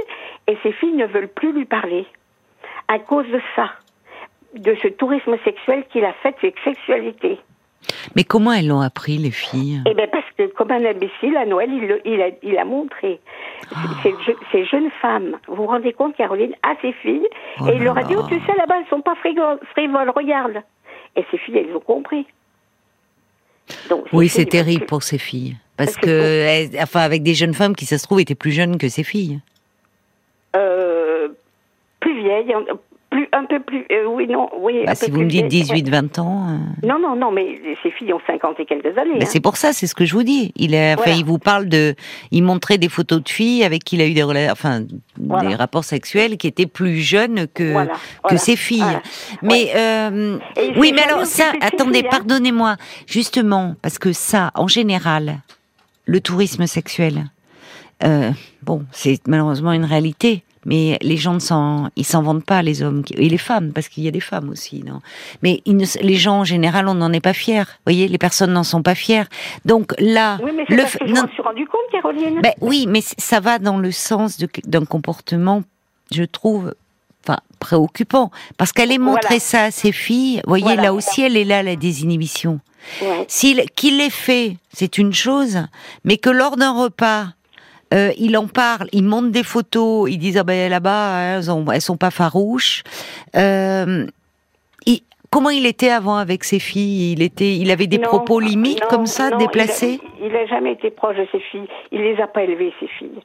et 0.46 0.56
ses 0.62 0.72
filles 0.72 0.92
ne 0.92 1.06
veulent 1.06 1.28
plus 1.28 1.52
lui 1.52 1.64
parler. 1.64 2.06
À 2.88 2.98
cause 2.98 3.26
de 3.28 3.40
ça. 3.54 3.70
De 4.54 4.74
ce 4.82 4.88
tourisme 4.88 5.36
sexuel 5.44 5.84
qu'il 5.92 6.04
a 6.04 6.12
fait, 6.22 6.34
cette 6.40 6.54
sexualité. 6.64 7.38
Mais 8.16 8.24
comment 8.24 8.52
elles 8.52 8.66
l'ont 8.68 8.80
appris, 8.80 9.16
les 9.18 9.30
filles? 9.30 9.82
Eh 9.86 9.94
bien, 9.94 10.06
parce 10.10 10.24
que 10.36 10.46
comme 10.54 10.70
un 10.70 10.84
imbécile, 10.84 11.36
à 11.36 11.44
Noël, 11.46 11.70
il, 11.72 11.86
le- 11.86 12.00
il, 12.06 12.20
a, 12.22 12.28
il 12.42 12.56
a 12.58 12.64
montré 12.64 13.20
ces, 14.02 14.14
je- 14.26 14.32
ces 14.50 14.64
jeunes 14.64 14.90
femmes. 15.02 15.36
Vous 15.46 15.56
vous 15.56 15.66
rendez 15.66 15.92
compte, 15.92 16.16
Caroline, 16.16 16.54
à 16.62 16.74
ses 16.82 16.92
filles, 16.92 17.26
Oh 17.60 17.68
et 17.68 17.76
il 17.76 17.84
leur 17.84 17.96
a 17.98 18.02
dit, 18.02 18.16
oh, 18.16 18.22
tu 18.28 18.34
sais, 18.40 18.52
là-bas, 18.56 18.76
elles 18.80 18.88
sont 18.88 19.02
pas 19.02 19.14
frivoles, 19.16 20.10
regarde. 20.10 20.62
Et 21.16 21.24
ces 21.30 21.38
filles, 21.38 21.58
elles 21.58 21.76
ont 21.76 21.80
compris. 21.80 22.26
Donc, 23.90 24.04
Oui, 24.12 24.28
c'est 24.28 24.46
terrible 24.46 24.86
pour 24.86 25.02
ces 25.02 25.18
filles. 25.18 25.56
Parce 25.76 25.92
Parce 25.94 26.06
que, 26.06 26.10
elles- 26.10 26.70
enfin, 26.82 27.00
avec 27.00 27.22
des 27.22 27.34
jeunes 27.34 27.54
femmes 27.54 27.74
qui, 27.76 27.84
ça 27.86 27.98
se 27.98 28.04
trouve, 28.04 28.20
étaient 28.20 28.34
plus 28.34 28.52
jeunes 28.52 28.78
que 28.78 28.88
ces 28.88 29.02
filles. 29.04 29.40
euh, 30.56 31.28
plus 32.00 32.22
vieilles, 32.22 32.54
plus, 33.16 33.28
un 33.32 33.44
peu 33.44 33.60
plus, 33.60 33.86
euh, 33.90 34.06
oui, 34.08 34.26
non, 34.28 34.50
oui. 34.60 34.82
Bah, 34.84 34.94
si 34.94 35.10
vous 35.10 35.20
me 35.20 35.26
dites 35.26 35.46
vieilles, 35.46 35.82
18-20 35.82 36.20
ans. 36.20 36.48
euh. 36.50 36.86
Non, 36.86 36.98
non, 36.98 37.16
non, 37.16 37.32
mais 37.32 37.58
ces 37.82 37.90
filles 37.90 38.12
ont 38.12 38.20
50 38.26 38.60
et 38.60 38.66
quelques 38.66 38.98
années. 38.98 39.12
bah, 39.14 39.18
hein. 39.22 39.26
c'est 39.26 39.40
pour 39.40 39.56
ça, 39.56 39.72
c'est 39.72 39.86
ce 39.86 39.94
que 39.94 40.04
je 40.04 40.12
vous 40.14 40.22
dis. 40.22 40.52
Il, 40.56 40.74
a, 40.74 40.92
enfin, 40.92 41.02
Voilà. 41.04 41.18
il 41.18 41.24
vous 41.24 41.38
parle 41.38 41.66
de. 41.66 41.94
Il 42.30 42.42
montrait 42.42 42.76
des 42.78 42.88
photos 42.90 43.22
de 43.22 43.28
filles 43.28 43.64
avec 43.64 43.84
qui 43.84 43.96
il 43.96 44.02
a 44.02 44.06
eu 44.06 44.12
des. 44.12 44.22
Enfin, 44.50 44.82
des 45.18 45.54
rapports 45.54 45.84
sexuels 45.84 46.36
qui 46.36 46.46
étaient 46.46 46.66
plus 46.66 46.98
jeunes 46.98 47.46
que 47.48 47.74
que 48.28 48.36
ses 48.36 48.56
filles. 48.56 48.82
Mais 49.42 49.72
euh, 49.74 50.38
oui, 50.76 50.92
mais 50.94 51.02
alors 51.02 51.24
ça, 51.24 51.52
attendez, 51.60 52.02
hein. 52.04 52.08
pardonnez-moi, 52.10 52.76
justement, 53.06 53.74
parce 53.82 53.98
que 53.98 54.12
ça, 54.12 54.50
en 54.54 54.68
général, 54.68 55.38
le 56.04 56.20
tourisme 56.20 56.66
sexuel, 56.66 57.30
euh, 58.04 58.30
bon, 58.62 58.84
c'est 58.92 59.26
malheureusement 59.26 59.72
une 59.72 59.84
réalité 59.84 60.42
mais 60.66 60.98
les 61.00 61.16
gens 61.16 61.32
ne 61.34 61.38
s'en, 61.38 61.88
ils 61.96 62.04
s'en 62.04 62.22
vendent 62.22 62.44
pas, 62.44 62.60
les 62.60 62.82
hommes 62.82 63.02
et 63.14 63.28
les 63.28 63.38
femmes, 63.38 63.72
parce 63.72 63.88
qu'il 63.88 64.02
y 64.02 64.08
a 64.08 64.10
des 64.10 64.20
femmes 64.20 64.50
aussi, 64.50 64.82
non. 64.84 65.00
Mais 65.42 65.62
les 65.64 66.16
gens 66.16 66.40
en 66.40 66.44
général, 66.44 66.88
on 66.88 66.94
n'en 66.94 67.12
est 67.12 67.20
pas 67.20 67.32
fiers. 67.32 67.60
Vous 67.60 67.86
voyez, 67.86 68.08
les 68.08 68.18
personnes 68.18 68.52
n'en 68.52 68.64
sont 68.64 68.82
pas 68.82 68.96
fières. 68.96 69.28
Donc 69.64 69.94
là, 69.98 70.38
oui, 70.42 70.50
mais 70.54 70.64
le, 70.68 70.82
parce 70.82 70.96
que 70.96 71.06
je 71.06 71.14
suis 71.14 71.42
rendu 71.42 71.66
compte, 71.66 71.80
Caroline. 71.92 72.40
Ben, 72.42 72.52
oui, 72.60 72.86
mais 72.88 73.00
ça 73.00 73.40
va 73.40 73.58
dans 73.58 73.78
le 73.78 73.92
sens 73.92 74.38
d'un 74.64 74.84
comportement, 74.84 75.62
je 76.12 76.24
trouve, 76.24 76.74
enfin 77.24 77.38
préoccupant, 77.60 78.32
parce 78.58 78.72
qu'elle 78.72 78.90
est 78.90 78.98
montré 78.98 79.38
ça 79.38 79.64
à 79.64 79.70
ses 79.70 79.92
filles. 79.92 80.40
Vous 80.44 80.50
voyez, 80.50 80.74
là 80.74 80.92
aussi, 80.92 81.22
elle 81.22 81.36
est 81.36 81.44
là 81.44 81.62
la 81.62 81.76
désinhibition. 81.76 82.60
Ouais. 83.02 83.24
S'il 83.28 83.64
qu'il 83.76 83.98
l'ait 83.98 84.10
fait, 84.10 84.56
c'est 84.72 84.98
une 84.98 85.12
chose, 85.12 85.58
mais 86.04 86.18
que 86.18 86.30
lors 86.30 86.56
d'un 86.56 86.72
repas, 86.72 87.28
euh, 87.94 88.10
il 88.18 88.36
en 88.36 88.46
parle, 88.46 88.88
il 88.92 89.04
montre 89.04 89.30
des 89.30 89.44
photos, 89.44 90.10
il 90.10 90.18
dit 90.18 90.36
ah 90.38 90.44
ben 90.44 90.70
là-bas 90.70 91.20
elles, 91.20 91.50
ont, 91.50 91.64
elles 91.70 91.80
sont 91.80 91.96
pas 91.96 92.10
farouches. 92.10 92.82
Euh, 93.36 94.06
comment 95.30 95.50
il 95.50 95.66
était 95.66 95.90
avant 95.90 96.16
avec 96.16 96.44
ses 96.44 96.58
filles? 96.58 97.12
Il 97.12 97.22
était, 97.22 97.56
il 97.56 97.70
avait 97.70 97.86
des 97.86 97.98
propos 97.98 98.40
limites 98.40 98.84
comme 98.88 99.06
ça, 99.06 99.30
déplacés? 99.36 100.00
Il 100.22 100.32
n'a 100.32 100.46
jamais 100.46 100.72
été 100.72 100.90
proche 100.90 101.16
de 101.16 101.26
ses 101.32 101.40
filles. 101.40 101.68
Il 101.92 102.00
les 102.00 102.20
a 102.20 102.26
pas 102.26 102.42
élevées 102.42 102.72
ses 102.80 102.88
filles. 102.88 103.20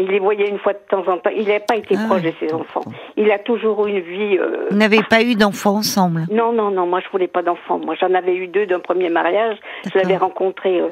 Il 0.00 0.06
les 0.06 0.20
voyait 0.20 0.48
une 0.48 0.60
fois 0.60 0.74
de 0.74 0.78
temps 0.88 1.04
en 1.08 1.18
temps. 1.18 1.30
Il 1.36 1.48
n'a 1.48 1.58
pas 1.58 1.74
été 1.74 1.96
ah 1.98 2.06
proche 2.06 2.22
de 2.22 2.32
ses 2.38 2.54
enfants. 2.54 2.84
Il 3.16 3.32
a 3.32 3.38
toujours 3.40 3.88
eu 3.88 3.90
une 3.90 4.00
vie. 4.00 4.38
Euh... 4.38 4.68
Vous 4.70 4.76
n'avez 4.76 5.02
pas 5.02 5.22
eu 5.22 5.34
d'enfants 5.34 5.78
ensemble? 5.78 6.26
Non, 6.30 6.52
non, 6.52 6.70
non. 6.70 6.86
Moi, 6.86 7.00
je 7.04 7.10
voulais 7.10 7.26
pas 7.26 7.42
d'enfants. 7.42 7.80
Moi, 7.80 7.96
j'en 8.00 8.14
avais 8.14 8.36
eu 8.36 8.46
deux 8.46 8.64
d'un 8.66 8.78
premier 8.78 9.08
mariage. 9.08 9.56
Je 9.92 9.98
l'avais 9.98 10.16
rencontré 10.16 10.80
euh, 10.80 10.90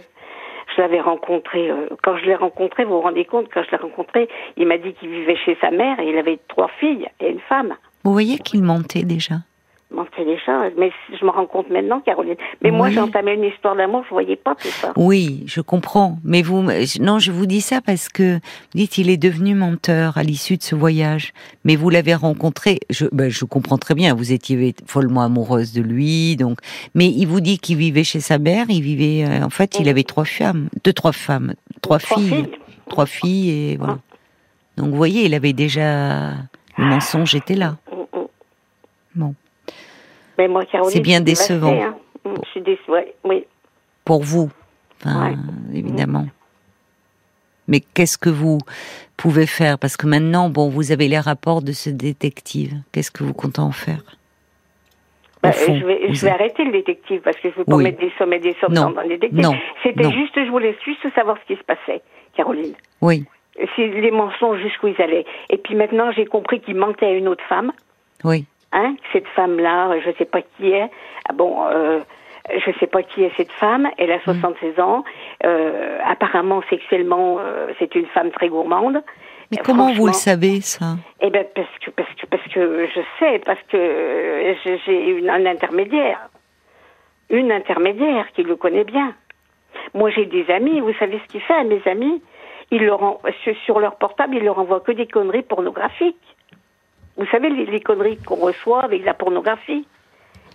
je 0.76 0.82
l'avais 0.82 1.00
rencontré, 1.00 1.70
euh, 1.70 1.88
quand 2.02 2.16
je 2.18 2.24
l'ai 2.24 2.34
rencontré, 2.34 2.84
vous 2.84 2.94
vous 2.94 3.00
rendez 3.00 3.24
compte, 3.24 3.46
quand 3.52 3.62
je 3.64 3.70
l'ai 3.70 3.76
rencontré, 3.76 4.28
il 4.56 4.66
m'a 4.66 4.78
dit 4.78 4.92
qu'il 4.94 5.08
vivait 5.10 5.36
chez 5.36 5.56
sa 5.60 5.70
mère 5.70 5.98
et 6.00 6.08
il 6.08 6.18
avait 6.18 6.38
trois 6.48 6.68
filles 6.78 7.08
et 7.20 7.30
une 7.30 7.40
femme. 7.40 7.74
Vous 8.04 8.12
voyez 8.12 8.38
qu'il 8.38 8.62
mentait 8.62 9.04
déjà 9.04 9.36
mentait 9.90 10.24
déjà, 10.24 10.68
mais 10.76 10.90
je 11.18 11.24
me 11.24 11.30
rends 11.30 11.46
compte 11.46 11.70
maintenant, 11.70 12.00
Caroline. 12.00 12.34
Mais 12.62 12.70
moi, 12.70 12.90
j'ai 12.90 13.00
entamé 13.00 13.34
une 13.34 13.44
histoire 13.44 13.76
d'amour, 13.76 14.02
je 14.04 14.10
voyais 14.10 14.36
pas 14.36 14.54
tout 14.54 14.68
ça. 14.68 14.92
Oui, 14.96 15.44
je 15.46 15.60
comprends. 15.60 16.18
Mais 16.24 16.42
vous, 16.42 16.62
non, 17.00 17.18
je 17.18 17.30
vous 17.30 17.46
dis 17.46 17.60
ça 17.60 17.80
parce 17.80 18.08
que 18.08 18.34
vous 18.34 18.40
dites 18.74 18.98
il 18.98 19.10
est 19.10 19.16
devenu 19.16 19.54
menteur 19.54 20.18
à 20.18 20.22
l'issue 20.22 20.56
de 20.56 20.62
ce 20.62 20.74
voyage. 20.74 21.32
Mais 21.64 21.76
vous 21.76 21.88
l'avez 21.88 22.14
rencontré. 22.14 22.80
Je, 22.90 23.06
ben, 23.12 23.30
je 23.30 23.44
comprends 23.44 23.78
très 23.78 23.94
bien. 23.94 24.14
Vous 24.14 24.32
étiez 24.32 24.74
follement 24.86 25.22
amoureuse 25.22 25.72
de 25.72 25.82
lui, 25.82 26.36
donc. 26.36 26.58
Mais 26.94 27.06
il 27.06 27.26
vous 27.26 27.40
dit 27.40 27.58
qu'il 27.58 27.76
vivait 27.76 28.04
chez 28.04 28.20
sa 28.20 28.38
mère. 28.38 28.66
Il 28.68 28.82
vivait, 28.82 29.24
euh, 29.24 29.44
en 29.44 29.50
fait, 29.50 29.78
il 29.78 29.88
avait 29.88 30.04
trois 30.04 30.24
femmes, 30.24 30.68
deux, 30.84 30.92
trois 30.92 31.12
femmes, 31.12 31.54
trois, 31.80 32.00
filles, 32.00 32.48
trois 32.88 33.06
filles 33.06 33.50
et 33.50 33.76
voilà. 33.76 33.98
Donc 34.76 34.90
vous 34.90 34.96
voyez, 34.96 35.24
il 35.24 35.34
avait 35.34 35.52
déjà 35.52 36.32
le 36.76 36.84
mensonge 36.84 37.34
était 37.34 37.54
là. 37.54 37.76
Mm, 40.38 40.42
mm. 40.42 40.84
C'est 40.90 41.00
bien 41.00 41.20
décevant. 41.20 41.72
Hein. 41.72 41.96
Mm, 42.24 42.34
je 42.44 42.50
suis 42.50 42.60
déçue, 42.62 42.90
oui. 43.24 43.44
Pour 44.04 44.22
vous, 44.22 44.50
évidemment. 45.72 46.26
Mais 47.68 47.80
qu'est-ce 47.80 48.18
que 48.18 48.30
vous 48.30 48.58
pouvez 49.16 49.46
faire? 49.46 49.78
Parce 49.78 49.96
que 49.96 50.06
maintenant, 50.06 50.48
bon, 50.48 50.68
vous 50.68 50.92
avez 50.92 51.08
les 51.08 51.18
rapports 51.18 51.62
de 51.62 51.72
ce 51.72 51.90
détective. 51.90 52.74
Qu'est-ce 52.92 53.10
que 53.10 53.24
vous 53.24 53.34
comptez 53.34 53.60
en 53.60 53.72
faire? 53.72 54.02
Bah, 55.42 55.50
je, 55.52 55.84
vais, 55.84 56.12
je 56.12 56.24
vais, 56.24 56.30
arrêter 56.30 56.64
le 56.64 56.72
détective 56.72 57.20
parce 57.20 57.36
que 57.36 57.50
je 57.50 57.54
ne 57.54 57.58
veux 57.58 57.64
pas 57.64 57.76
mettre 57.76 58.00
des 58.00 58.12
sommes 58.18 58.32
et 58.32 58.38
des 58.38 58.56
sommes 58.60 58.74
dans 58.74 58.90
le 58.90 59.08
détective. 59.08 59.58
C'était 59.82 60.10
juste, 60.10 60.34
je 60.36 60.50
voulais 60.50 60.76
juste 60.84 61.06
savoir 61.14 61.36
ce 61.42 61.52
qui 61.52 61.58
se 61.58 61.64
passait, 61.64 62.02
Caroline. 62.36 62.74
Oui. 63.00 63.24
Les 63.78 64.10
mensonges 64.10 64.60
jusqu'où 64.60 64.88
ils 64.88 65.00
allaient. 65.00 65.24
Et 65.50 65.56
puis 65.56 65.74
maintenant, 65.74 66.10
j'ai 66.12 66.26
compris 66.26 66.60
qu'il 66.60 66.76
mentait 66.76 67.06
à 67.06 67.12
une 67.12 67.28
autre 67.28 67.44
femme. 67.48 67.72
Oui. 68.24 68.44
Hein, 68.76 68.94
cette 69.10 69.26
femme-là, 69.28 69.98
je 70.00 70.10
ne 70.10 70.14
sais 70.16 70.26
pas 70.26 70.42
qui 70.42 70.70
est. 70.70 70.90
Ah 71.26 71.32
bon, 71.32 71.64
euh, 71.66 72.00
je 72.50 72.70
ne 72.70 72.74
sais 72.74 72.86
pas 72.86 73.02
qui 73.02 73.22
est 73.24 73.32
cette 73.38 73.52
femme. 73.52 73.88
Elle 73.96 74.12
a 74.12 74.20
76 74.20 74.76
mm. 74.76 74.80
ans. 74.82 75.02
Euh, 75.46 75.98
apparemment, 76.04 76.60
sexuellement, 76.68 77.38
euh, 77.40 77.72
c'est 77.78 77.94
une 77.94 78.04
femme 78.04 78.30
très 78.30 78.48
gourmande. 78.48 79.02
Mais 79.50 79.56
comment 79.64 79.90
vous 79.94 80.08
le 80.08 80.12
savez 80.12 80.60
ça 80.60 80.96
Eh 81.22 81.30
ben 81.30 81.46
parce 81.54 81.78
que 81.80 81.90
parce 81.90 82.12
que 82.20 82.26
parce 82.26 82.42
que 82.48 82.86
je 82.94 83.00
sais 83.18 83.40
parce 83.46 83.62
que 83.70 84.54
j'ai 84.84 85.30
un 85.30 85.46
intermédiaire, 85.46 86.28
une 87.30 87.52
intermédiaire 87.52 88.26
qui 88.34 88.42
le 88.42 88.56
connaît 88.56 88.84
bien. 88.84 89.14
Moi, 89.94 90.10
j'ai 90.10 90.26
des 90.26 90.50
amis. 90.50 90.80
Vous 90.80 90.92
savez 90.98 91.18
ce 91.24 91.32
qu'il 91.32 91.40
fait 91.40 91.54
à 91.54 91.64
mes 91.64 91.80
amis 91.86 92.20
Il 92.70 92.84
leur 92.84 93.20
sur 93.64 93.80
leur 93.80 93.96
portable, 93.96 94.36
il 94.36 94.44
leur 94.44 94.58
envoie 94.58 94.80
que 94.80 94.92
des 94.92 95.06
conneries 95.06 95.44
pornographiques. 95.44 96.36
Vous 97.16 97.26
savez, 97.26 97.48
les, 97.48 97.80
conneries 97.80 98.18
qu'on 98.18 98.36
reçoit 98.36 98.84
avec 98.84 99.04
la 99.04 99.14
pornographie 99.14 99.86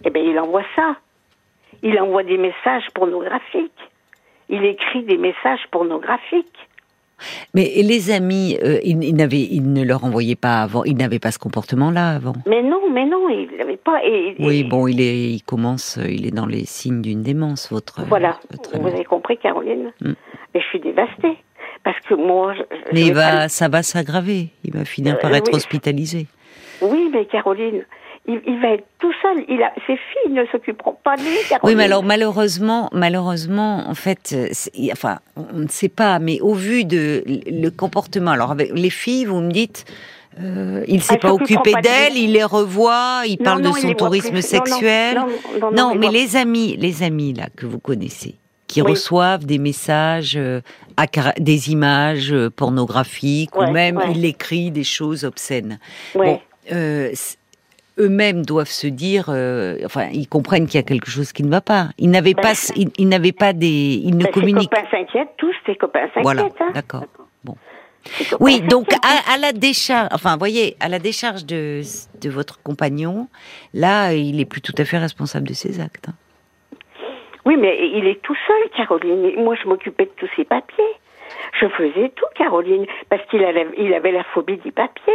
Eh 0.06 0.10
bien, 0.10 0.22
il 0.22 0.38
envoie 0.40 0.64
ça. 0.76 0.96
Il 1.84 2.00
envoie 2.00 2.24
des 2.24 2.38
messages 2.38 2.86
pornographiques. 2.94 3.72
Il 4.50 4.64
écrit 4.66 5.04
des 5.04 5.18
messages 5.18 5.66
pornographiques. 5.72 6.68
Mais 7.54 7.72
les 7.84 8.12
amis, 8.12 8.58
euh, 8.64 8.80
ils, 8.84 8.98
ne 8.98 9.84
leur 9.84 10.04
envoyaient 10.04 10.36
pas 10.36 10.62
avant, 10.62 10.84
ils 10.84 10.96
n'avaient 10.98 11.20
pas 11.20 11.32
ce 11.32 11.40
comportement-là 11.40 12.16
avant. 12.16 12.34
Mais 12.48 12.64
non, 12.64 12.82
mais 12.92 13.06
non, 13.06 13.30
ils 13.30 13.50
n'avaient 13.58 13.78
pas. 13.78 14.02
oui, 14.40 14.64
bon, 14.64 14.88
il 14.88 15.00
est, 15.00 15.30
il 15.30 15.42
commence, 15.44 16.00
il 16.04 16.26
est 16.26 16.32
dans 16.32 16.48
les 16.48 16.66
signes 16.66 17.02
d'une 17.02 17.22
démence, 17.22 17.72
votre. 17.72 18.04
Voilà, 18.06 18.40
vous 18.74 18.88
avez 18.88 19.06
compris, 19.06 19.38
Caroline. 19.38 19.92
Mm. 20.02 20.14
Mais 20.54 20.62
je 20.62 20.66
suis 20.66 20.80
dévastée 20.80 21.38
parce 21.84 22.00
que 22.02 22.16
moi. 22.16 22.54
Je, 22.56 22.62
mais 22.94 23.12
va, 23.12 23.50
ça 23.50 23.70
va 23.70 23.84
s'aggraver. 23.84 24.50
Il 24.64 24.74
va 24.74 24.86
finir 24.86 25.20
par 25.20 25.32
euh, 25.32 25.36
être 25.36 25.54
hospitalisé. 25.54 26.28
Oui, 26.82 27.10
mais 27.12 27.26
Caroline, 27.26 27.84
il, 28.28 28.60
va 28.62 28.74
être 28.74 28.86
tout 29.00 29.14
seul. 29.22 29.44
Il 29.48 29.62
a, 29.64 29.72
ses 29.88 29.98
filles 29.98 30.34
ne 30.34 30.46
s'occuperont 30.46 30.98
pas 31.04 31.16
de 31.16 31.22
lui. 31.22 31.38
Caroline. 31.50 31.60
Oui, 31.64 31.76
mais 31.76 31.86
alors 31.86 32.04
malheureusement, 32.04 32.90
malheureusement, 32.92 33.88
en 33.88 33.96
fait, 33.96 34.36
enfin, 34.92 35.20
on 35.36 35.60
ne 35.60 35.68
sait 35.68 35.90
pas, 35.90 36.20
mais 36.20 36.40
au 36.42 36.54
vu 36.54 36.86
de 36.86 37.24
le 37.28 37.70
comportement, 37.70 38.32
alors 38.32 38.52
avec 38.52 38.72
les 38.74 38.90
filles, 38.90 39.26
vous 39.26 39.42
me 39.42 39.52
dites. 39.52 39.86
Euh, 40.40 40.86
il 40.88 41.04
s'est 41.04 41.18
pas 41.18 41.34
occupé 41.34 41.74
d'elles, 41.84 42.16
il 42.16 42.32
les 42.32 42.44
revoit, 42.46 43.24
il 43.28 43.38
parle 43.38 43.62
de 43.62 43.72
son 43.72 43.94
tourisme 43.94 44.42
sexuel. 44.42 45.22
Non, 45.74 45.94
mais 45.96 46.10
les 46.10 46.38
amis, 46.38 46.78
les 46.78 47.04
amis 47.04 47.34
là 47.34 47.48
que 47.56 47.66
vous 47.66 47.80
connaissez, 47.80 48.36
qui 48.68 48.82
reçoivent 48.82 49.46
des 49.46 49.58
messages, 49.58 50.38
euh, 50.38 50.62
des 51.38 51.72
images 51.72 52.32
euh, 52.32 52.50
pornographiques, 52.50 53.58
ou 53.58 53.70
même 53.72 54.00
il 54.10 54.24
écrit 54.24 54.72
des 54.72 54.86
choses 54.86 55.26
obscènes. 55.26 55.80
Bon, 56.16 56.40
euh, 56.72 57.12
eux-mêmes 58.00 58.46
doivent 58.46 58.68
se 58.68 58.88
dire, 58.88 59.26
euh, 59.30 59.78
enfin, 59.86 60.08
ils 60.14 60.28
comprennent 60.28 60.66
qu'il 60.66 60.76
y 60.76 60.84
a 60.84 60.86
quelque 60.86 61.10
chose 61.10 61.32
qui 61.32 61.44
ne 61.44 61.50
va 61.50 61.62
pas. 61.62 61.90
Ils 61.98 62.10
n'avaient 62.10 62.34
ben, 62.34 62.42
pas, 62.42 62.54
ils, 62.76 63.08
n'avaient 63.08 63.32
pas 63.32 63.54
des, 63.54 64.02
ils 64.04 64.18
ne 64.18 64.24
ben, 64.24 64.32
communiquent. 64.32 64.74
Ses 64.76 64.82
copains 64.82 64.98
s'inquiètent, 64.98 65.34
tous 65.38 65.54
ses 65.66 65.76
copains 65.76 66.08
s'inquiètent. 66.08 66.24
Voilà, 66.24 66.44
hein. 66.44 66.72
d'accord. 66.74 67.06
Bon. 67.44 67.56
Oui, 68.40 68.62
donc 68.62 68.88
à, 69.04 69.38
la 69.38 69.52
décharge, 69.52 70.10
enfin, 70.12 70.36
voyez, 70.38 70.76
à 70.80 70.90
la 70.90 70.98
décharge 70.98 71.46
de, 71.46 71.82
de 72.20 72.30
votre 72.30 72.62
compagnon, 72.64 73.28
là, 73.74 74.14
il 74.14 74.40
est 74.40 74.46
plus 74.46 74.62
tout 74.62 74.74
à 74.78 74.86
fait 74.86 74.98
responsable 74.98 75.48
de 75.48 75.54
ses 75.54 75.80
actes. 75.80 76.10
Hein. 76.10 76.14
Oui, 77.46 77.58
mais 77.58 77.78
il 77.94 78.08
est 78.08 78.22
tout 78.22 78.36
seul, 78.48 78.70
Caroline. 78.76 79.44
Moi, 79.44 79.56
je 79.62 79.68
m'occupais 79.68 80.06
de 80.06 80.12
tous 80.16 80.30
ses 80.36 80.46
papiers. 80.46 80.84
Je 81.60 81.68
faisais 81.68 82.10
tout, 82.10 82.26
Caroline, 82.36 82.86
parce 83.10 83.24
qu'il 83.30 83.44
avait, 83.44 83.68
il 83.78 83.94
avait 83.94 84.12
la 84.12 84.24
phobie 84.26 84.58
du 84.58 84.72
papier. 84.72 85.14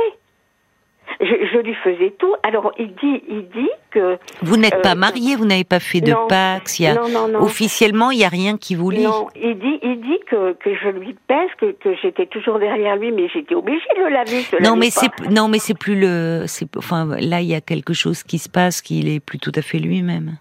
Je, 1.21 1.59
lui 1.61 1.75
faisais 1.83 2.15
tout. 2.19 2.35
Alors 2.43 2.73
il 2.79 2.95
dit, 2.95 3.23
il 3.29 3.49
dit 3.49 3.71
que 3.91 4.19
vous 4.43 4.57
n'êtes 4.57 4.83
pas 4.83 4.93
euh, 4.93 4.97
marié, 4.97 5.37
vous 5.37 5.47
n'avez 5.47 5.65
pas 5.65 5.81
fait 5.81 6.01
de 6.01 6.13
pax. 6.29 6.81
non, 6.81 7.09
non, 7.09 7.29
non. 7.29 7.41
Officiellement, 7.41 8.11
il 8.11 8.19
y 8.19 8.25
a 8.25 8.29
rien 8.29 8.59
qui 8.59 8.75
vous 8.75 8.91
lie. 8.91 9.05
Non, 9.05 9.29
il 9.35 9.59
dit, 9.59 9.79
il 9.83 10.01
dit 10.01 10.19
que, 10.27 10.53
que 10.55 10.75
je 10.75 10.89
lui 10.89 11.17
pèse, 11.27 11.49
que, 11.59 11.73
que 11.73 11.95
j'étais 12.03 12.27
toujours 12.27 12.59
derrière 12.59 12.97
lui, 12.97 13.13
mais 13.13 13.29
j'étais 13.29 13.55
obligée 13.55 13.81
de 13.97 14.03
le 14.03 14.09
laver. 14.11 14.45
non, 14.61 14.77
mais 14.77 14.91
c'est 14.91 15.11
non, 15.31 15.49
mais 15.49 15.59
c'est 15.59 15.79
plus 15.79 15.99
le, 15.99 16.45
enfin 16.77 17.07
là 17.21 17.41
il 17.41 17.49
y 17.49 17.55
a 17.55 17.61
quelque 17.61 17.95
chose 17.95 18.23
qui 18.23 18.39
se 18.39 18.49
passe, 18.49 18.83
qu'il 18.83 19.09
est 19.09 19.21
plus 19.21 19.39
tout 19.39 19.53
à 19.55 19.63
fait 19.63 19.79
lui-même. 19.79 20.37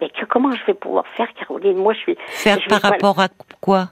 Mais 0.00 0.08
que, 0.08 0.24
comment 0.24 0.50
je 0.52 0.64
vais 0.66 0.74
pouvoir 0.74 1.04
faire, 1.16 1.28
Caroline? 1.34 1.76
Moi, 1.76 1.92
je 1.94 1.98
suis. 1.98 2.16
Faire 2.28 2.58
par 2.68 2.80
rapport 2.80 3.20
à 3.20 3.28
quoi? 3.60 3.90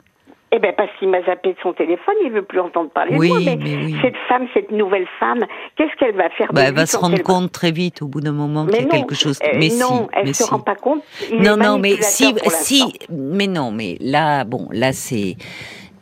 Eh 0.51 0.59
bien, 0.59 0.73
parce 0.77 0.91
qu'il 0.99 1.09
m'a 1.09 1.23
zappé 1.25 1.51
de 1.51 1.59
son 1.63 1.73
téléphone, 1.75 2.15
il 2.25 2.31
veut 2.31 2.43
plus 2.43 2.61
entendre 2.61 2.91
parler 2.91 3.13
de 3.13 3.27
moi. 3.27 3.39
Mais, 3.45 3.59
cette 4.03 4.17
femme, 4.29 4.47
cette 4.55 4.71
nouvelle 4.71 5.07
femme, 5.21 5.45
qu'est-ce 5.77 5.95
qu'elle 5.99 6.15
va 6.17 6.31
faire 6.31 6.53
bah, 6.53 6.63
Elle 6.67 6.75
va 6.75 6.87
se 6.87 6.97
rendre 6.97 7.23
compte 7.23 7.53
très 7.53 7.71
vite, 7.71 8.01
au 8.03 8.07
bout 8.07 8.21
d'un 8.21 8.33
moment, 8.33 8.67
qu'il 8.67 8.83
y 8.83 8.85
a 8.85 8.89
quelque 8.89 9.15
chose. 9.15 9.39
Euh, 9.43 9.57
mais 9.59 9.69
non, 9.79 10.09
elle 10.13 10.35
se 10.35 10.45
rend 10.45 10.61
pas 10.61 10.75
compte. 10.75 11.03
non, 11.33 11.57
non, 11.57 11.79
mais 11.79 12.01
si, 12.01 12.35
si, 12.49 12.83
mais 13.11 13.47
non, 13.47 13.71
mais 13.71 13.99
là, 14.01 14.45
bon, 14.45 14.69
là, 14.73 14.93
c'est 14.93 15.37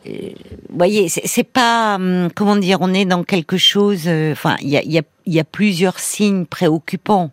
vous 0.07 0.79
voyez, 0.79 1.09
c'est 1.09 1.43
pas 1.49 1.97
hum, 1.97 2.29
comment 2.35 2.57
dire, 2.57 2.79
on 2.81 2.93
est 2.95 3.05
dans 3.05 3.25
quelque 3.25 3.57
chose. 3.57 4.05
euh, 4.07 4.33
Enfin, 4.33 4.57
il 4.61 4.69
y 4.69 4.77
a, 4.77 4.83
y, 4.85 4.99
a, 4.99 5.03
il 5.27 5.35
y 5.35 5.41
a 5.41 5.45
plusieurs 5.45 5.99
signes 5.99 6.47
préoccupants. 6.47 7.31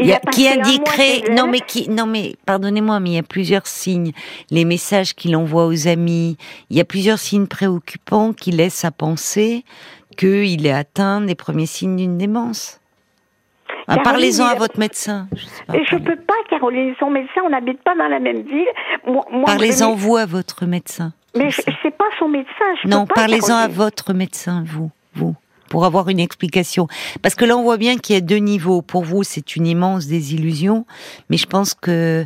Il 0.00 0.06
Il 0.06 0.08
y 0.08 0.12
a- 0.14 0.18
qui 0.20 0.48
indiquerait 0.48 1.22
non 1.32 1.46
mais 1.46 1.60
qui 1.60 1.88
non 1.90 2.06
mais 2.06 2.34
pardonnez-moi 2.46 2.98
mais 3.00 3.10
il 3.10 3.14
y 3.14 3.18
a 3.18 3.22
plusieurs 3.22 3.66
signes 3.66 4.12
les 4.50 4.64
messages 4.64 5.14
qu'il 5.14 5.36
envoie 5.36 5.66
aux 5.66 5.86
amis 5.86 6.36
il 6.70 6.76
y 6.76 6.80
a 6.80 6.84
plusieurs 6.84 7.18
signes 7.18 7.46
préoccupants 7.46 8.32
qui 8.32 8.50
laissent 8.50 8.84
à 8.84 8.90
penser 8.90 9.64
qu'il 10.16 10.66
est 10.66 10.72
atteint 10.72 11.20
des 11.20 11.34
premiers 11.34 11.66
signes 11.66 11.96
d'une 11.96 12.18
démence. 12.18 12.80
Ah, 13.86 13.96
Caroline, 13.96 14.02
Parlez-en 14.04 14.44
à 14.46 14.54
votre 14.54 14.78
médecin. 14.78 15.28
Je 15.34 15.46
parlez- 15.66 16.04
peux 16.04 16.16
pas, 16.16 16.34
Caroline, 16.50 16.94
son 16.98 17.10
médecin, 17.10 17.40
on 17.46 17.50
n'habite 17.50 17.82
pas 17.82 17.94
dans 17.96 18.08
la 18.08 18.18
même 18.20 18.42
ville. 18.42 18.66
Moi, 19.06 19.24
Parlez-en 19.46 19.94
vous 19.94 20.16
à 20.16 20.26
votre 20.26 20.66
médecin. 20.66 21.12
Mais 21.36 21.50
c'est 21.52 21.90
pas 21.96 22.04
son 22.18 22.28
médecin. 22.28 22.50
Je 22.82 22.88
Non, 22.88 23.06
parlez-en 23.06 23.54
à 23.56 23.68
votre 23.68 24.12
médecin, 24.12 24.62
vous, 24.66 24.90
vous, 25.14 25.34
pour 25.70 25.86
avoir 25.86 26.10
une 26.10 26.20
explication. 26.20 26.86
Parce 27.22 27.34
que 27.34 27.46
là, 27.46 27.56
on 27.56 27.62
voit 27.62 27.78
bien 27.78 27.96
qu'il 27.96 28.14
y 28.14 28.18
a 28.18 28.20
deux 28.20 28.36
niveaux. 28.36 28.82
Pour 28.82 29.04
vous, 29.04 29.22
c'est 29.22 29.56
une 29.56 29.66
immense 29.66 30.06
désillusion, 30.06 30.84
mais 31.30 31.38
je 31.38 31.46
pense 31.46 31.72
que, 31.72 32.24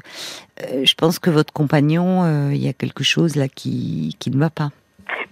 euh, 0.63 0.85
je 0.85 0.95
pense 0.95 1.21
que 1.21 1.31
votre 1.31 1.53
compagnon, 1.53 2.25
euh, 2.25 2.51
il 2.53 2.65
y 2.65 2.69
a 2.69 2.73
quelque 2.73 3.05
chose 3.05 3.37
là 3.37 3.47
qui, 3.47 4.17
qui 4.19 4.31
ne 4.33 4.39
va 4.39 4.51
pas, 4.51 4.71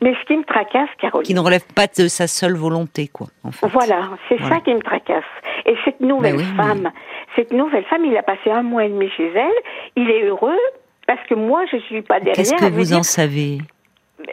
Mais 0.02 0.14
ce 0.20 0.26
qui 0.26 0.36
me 0.36 0.44
tracasse, 0.44 0.88
Caroline. 1.00 1.26
qui 1.26 1.34
ne 1.34 1.40
relève 1.40 1.64
pas 1.74 1.86
de 1.86 2.06
sa 2.08 2.26
seule 2.26 2.54
volonté, 2.56 3.08
quoi. 3.08 3.28
En 3.44 3.50
fait. 3.50 3.66
Voilà, 3.68 4.10
c'est 4.28 4.36
Voilà. 4.36 4.56
ça 4.56 4.60
qui 4.60 4.74
me 4.74 4.80
tracasse. 4.82 5.24
Et 5.66 5.74
cette 5.84 6.00
nouvelle 6.00 6.36
oui, 6.36 6.44
femme, 6.56 6.90
cette 7.36 7.52
nouvelle 7.52 7.84
femme, 7.84 8.04
il 8.04 8.16
a 8.16 8.22
passé 8.22 8.50
un 8.50 8.62
mois 8.62 8.84
et 8.84 8.88
demi 8.90 9.08
chez 9.16 9.30
elle. 9.34 9.58
Il 9.96 10.10
est 10.10 10.24
heureux 10.24 10.58
parce 11.06 11.24
que 11.28 11.34
moi, 11.34 11.62
je 11.72 11.78
suis 11.78 12.02
pas 12.02 12.18
derrière. 12.18 12.34
Qu'est-ce 12.36 12.54
que 12.54 12.64
vous 12.66 12.84
dire- 12.84 12.98
en 12.98 13.02
savez? 13.04 13.58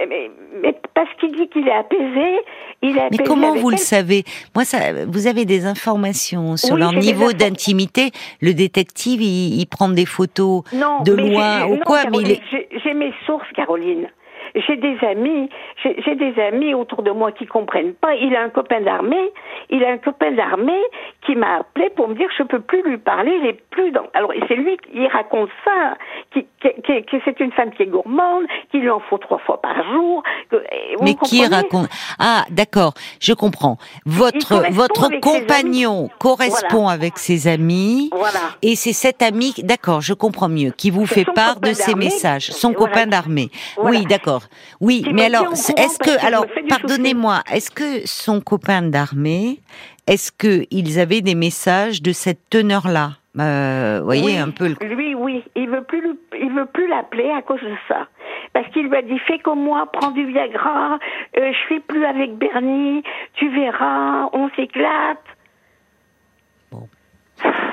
Mais, 0.10 0.74
parce 0.94 1.10
qu'il 1.20 1.32
dit 1.36 1.48
qu'il 1.50 1.68
est 1.68 1.72
apaisé, 1.72 2.40
il 2.82 2.98
est 2.98 3.02
apaisé. 3.02 3.22
Mais 3.22 3.28
comment 3.28 3.56
vous 3.56 3.70
le 3.70 3.78
savez? 3.78 4.24
Moi, 4.56 4.66
ça, 4.66 5.06
vous 5.08 5.28
avez 5.28 5.46
des 5.46 5.66
informations 5.66 6.58
sur 6.58 6.74
Oui, 6.74 6.80
leur 6.82 6.94
niveau 6.94 7.34
d'intimité. 7.34 8.12
Le 8.42 8.54
détective, 8.54 9.22
il, 9.22 9.60
il 9.60 9.66
prend 9.68 9.90
des 9.90 10.06
photos 10.06 10.64
Non, 10.74 11.02
de 11.04 11.14
loin 11.14 11.66
ou 11.66 11.76
non, 11.76 11.82
quoi, 11.86 12.04
mais 12.12 12.18
il 12.20 12.32
est... 12.32 12.42
J'ai 12.84 12.94
mes 12.94 13.14
sources, 13.26 13.48
Caroline. 13.56 14.10
J'ai 14.56 14.76
des 14.78 14.98
amis, 15.06 15.50
j'ai 15.84 16.16
des 16.16 16.40
amis 16.42 16.74
autour 16.74 17.04
de 17.04 17.12
moi 17.12 17.32
qui 17.32 17.46
comprennent 17.46 17.94
pas. 17.94 18.16
Il 18.16 18.36
a 18.36 18.42
un 18.44 18.50
copain 18.50 18.82
d'armée, 18.82 19.32
il 19.70 19.84
a 19.84 19.90
un 19.92 19.98
copain 19.98 20.32
d'armée 20.32 20.82
qui 21.26 21.36
m'a 21.36 21.58
appelé 21.58 21.90
pour 21.96 22.08
me 22.08 22.16
dire 22.16 22.28
je 22.38 22.44
peux 22.44 22.60
plus 22.62 22.82
lui 22.84 22.98
parler, 22.98 23.32
il 23.42 23.48
est 23.48 23.62
plus 23.70 23.92
dans. 23.92 24.08
Alors 24.14 24.32
c'est 24.48 24.56
lui 24.56 24.78
qui 24.78 25.08
raconte 25.08 25.50
ça, 25.66 25.98
qui, 26.34 26.46
qui- 26.62 27.04
qui- 27.04 27.22
c'est 27.26 27.40
une 27.40 27.52
femme 27.52 27.72
qui 27.72 27.84
est 27.84 27.88
gourmande, 27.88 28.46
qu'il 28.72 28.82
lui 28.82 28.90
en 28.90 29.00
faut 29.02 29.18
trois 29.18 29.40
fois 29.40 29.62
par 29.62 29.84
jour. 29.92 30.24
que- 30.50 30.64
Mais 31.02 31.16
qui 31.16 31.46
raconte? 31.46 31.88
Ah, 32.20 32.46
d'accord, 32.50 32.94
je 33.20 33.34
comprends. 33.34 33.78
Votre 34.06 34.72
votre 34.72 35.10
compagnon 35.20 36.10
correspond 36.20 36.82
Voilà. 36.84 36.94
avec 36.94 37.18
ses 37.18 37.48
amis. 37.48 38.10
Voilà. 38.14 38.40
Et 38.62 38.76
c'est 38.76 38.94
cet 38.94 39.22
ami, 39.22 39.54
d'accord, 39.64 40.02
je 40.02 40.14
comprends 40.14 40.50
mieux, 40.50 40.72
qui 40.72 40.90
vous 40.90 41.06
fait 41.06 41.26
part 41.26 41.60
de 41.60 41.74
ses 41.74 41.96
messages, 41.96 42.52
son 42.52 42.72
Voilà. 42.72 42.80
copain 42.94 43.08
d'armée. 43.08 43.50
Oui, 43.84 44.06
d'accord. 44.06 44.39
Oui, 44.82 45.04
mais 45.14 45.26
alors, 45.26 45.52
est-ce 45.54 45.98
que, 46.00 46.26
alors, 46.26 46.46
pardonnez-moi, 46.70 47.42
est-ce 47.52 47.72
que 47.72 48.06
son 48.08 48.42
copain 48.42 48.82
d'armée, 48.82 49.60
est-ce 50.08 50.32
que 50.32 50.66
ils 50.72 51.00
avaient 51.00 51.22
des 51.22 51.36
messages 51.36 52.02
de 52.02 52.12
cette 52.12 52.50
teneur-là? 52.50 53.14
Euh, 53.40 54.02
voyez 54.04 54.24
Oui, 54.24 54.38
un 54.38 54.50
peu 54.50 54.68
le. 54.70 54.96
Lui, 54.96 55.14
oui, 55.16 55.44
il 55.56 55.70
veut 55.70 55.84
plus, 55.84 56.02
le- 56.02 56.20
il 56.42 56.52
veut 56.52 56.66
plus 56.66 56.88
l'appeler 56.88 57.30
à 57.30 57.42
cause 57.44 57.62
de 57.62 57.76
ça, 57.88 58.08
parce 58.54 58.68
qu'il 58.72 58.88
lui 58.88 58.98
a 58.98 59.02
dit 59.04 59.20
fais 59.28 59.38
comme 59.40 59.62
moi, 59.64 59.88
prends 59.94 60.12
du 60.12 60.26
Viagra, 60.26 60.98
euh, 61.38 61.52
je 61.54 61.58
suis 61.68 61.80
plus 61.80 62.04
avec 62.06 62.36
Bernie, 62.38 63.04
tu 63.36 63.50
verras, 63.54 64.30
on 64.34 64.50
s'éclate. 64.56 65.20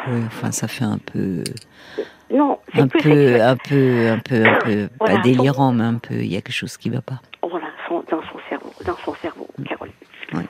Oui, 0.09 0.21
enfin, 0.27 0.53
ça 0.53 0.69
fait 0.69 0.85
un 0.85 0.99
peu, 0.99 1.43
Non, 2.33 2.59
c'est 2.75 2.81
un 2.81 2.89
peu, 2.89 2.99
sexuel. 3.01 3.41
un 3.41 3.57
peu, 3.57 4.09
un 4.11 4.19
peu, 4.19 4.45
un 4.47 4.55
peu, 4.59 4.89
Voilà. 5.01 5.17
pas 5.17 5.23
délirant, 5.23 5.73
mais 5.73 5.85
un 5.85 5.95
peu. 5.95 6.15
Il 6.15 6.27
y 6.33 6.37
a 6.37 6.41
quelque 6.41 6.55
chose 6.55 6.77
qui 6.77 6.91
va 6.91 7.01
pas. 7.01 7.21
Voilà, 7.49 7.67
son- 7.89 8.05
dans 8.11 8.23
son 8.23 8.39
cerveau, 8.49 8.73
dans 8.85 8.97
son 9.05 9.15
cerveau, 9.23 9.47
Caroline. 9.69 9.95
Ouais. 10.35 10.47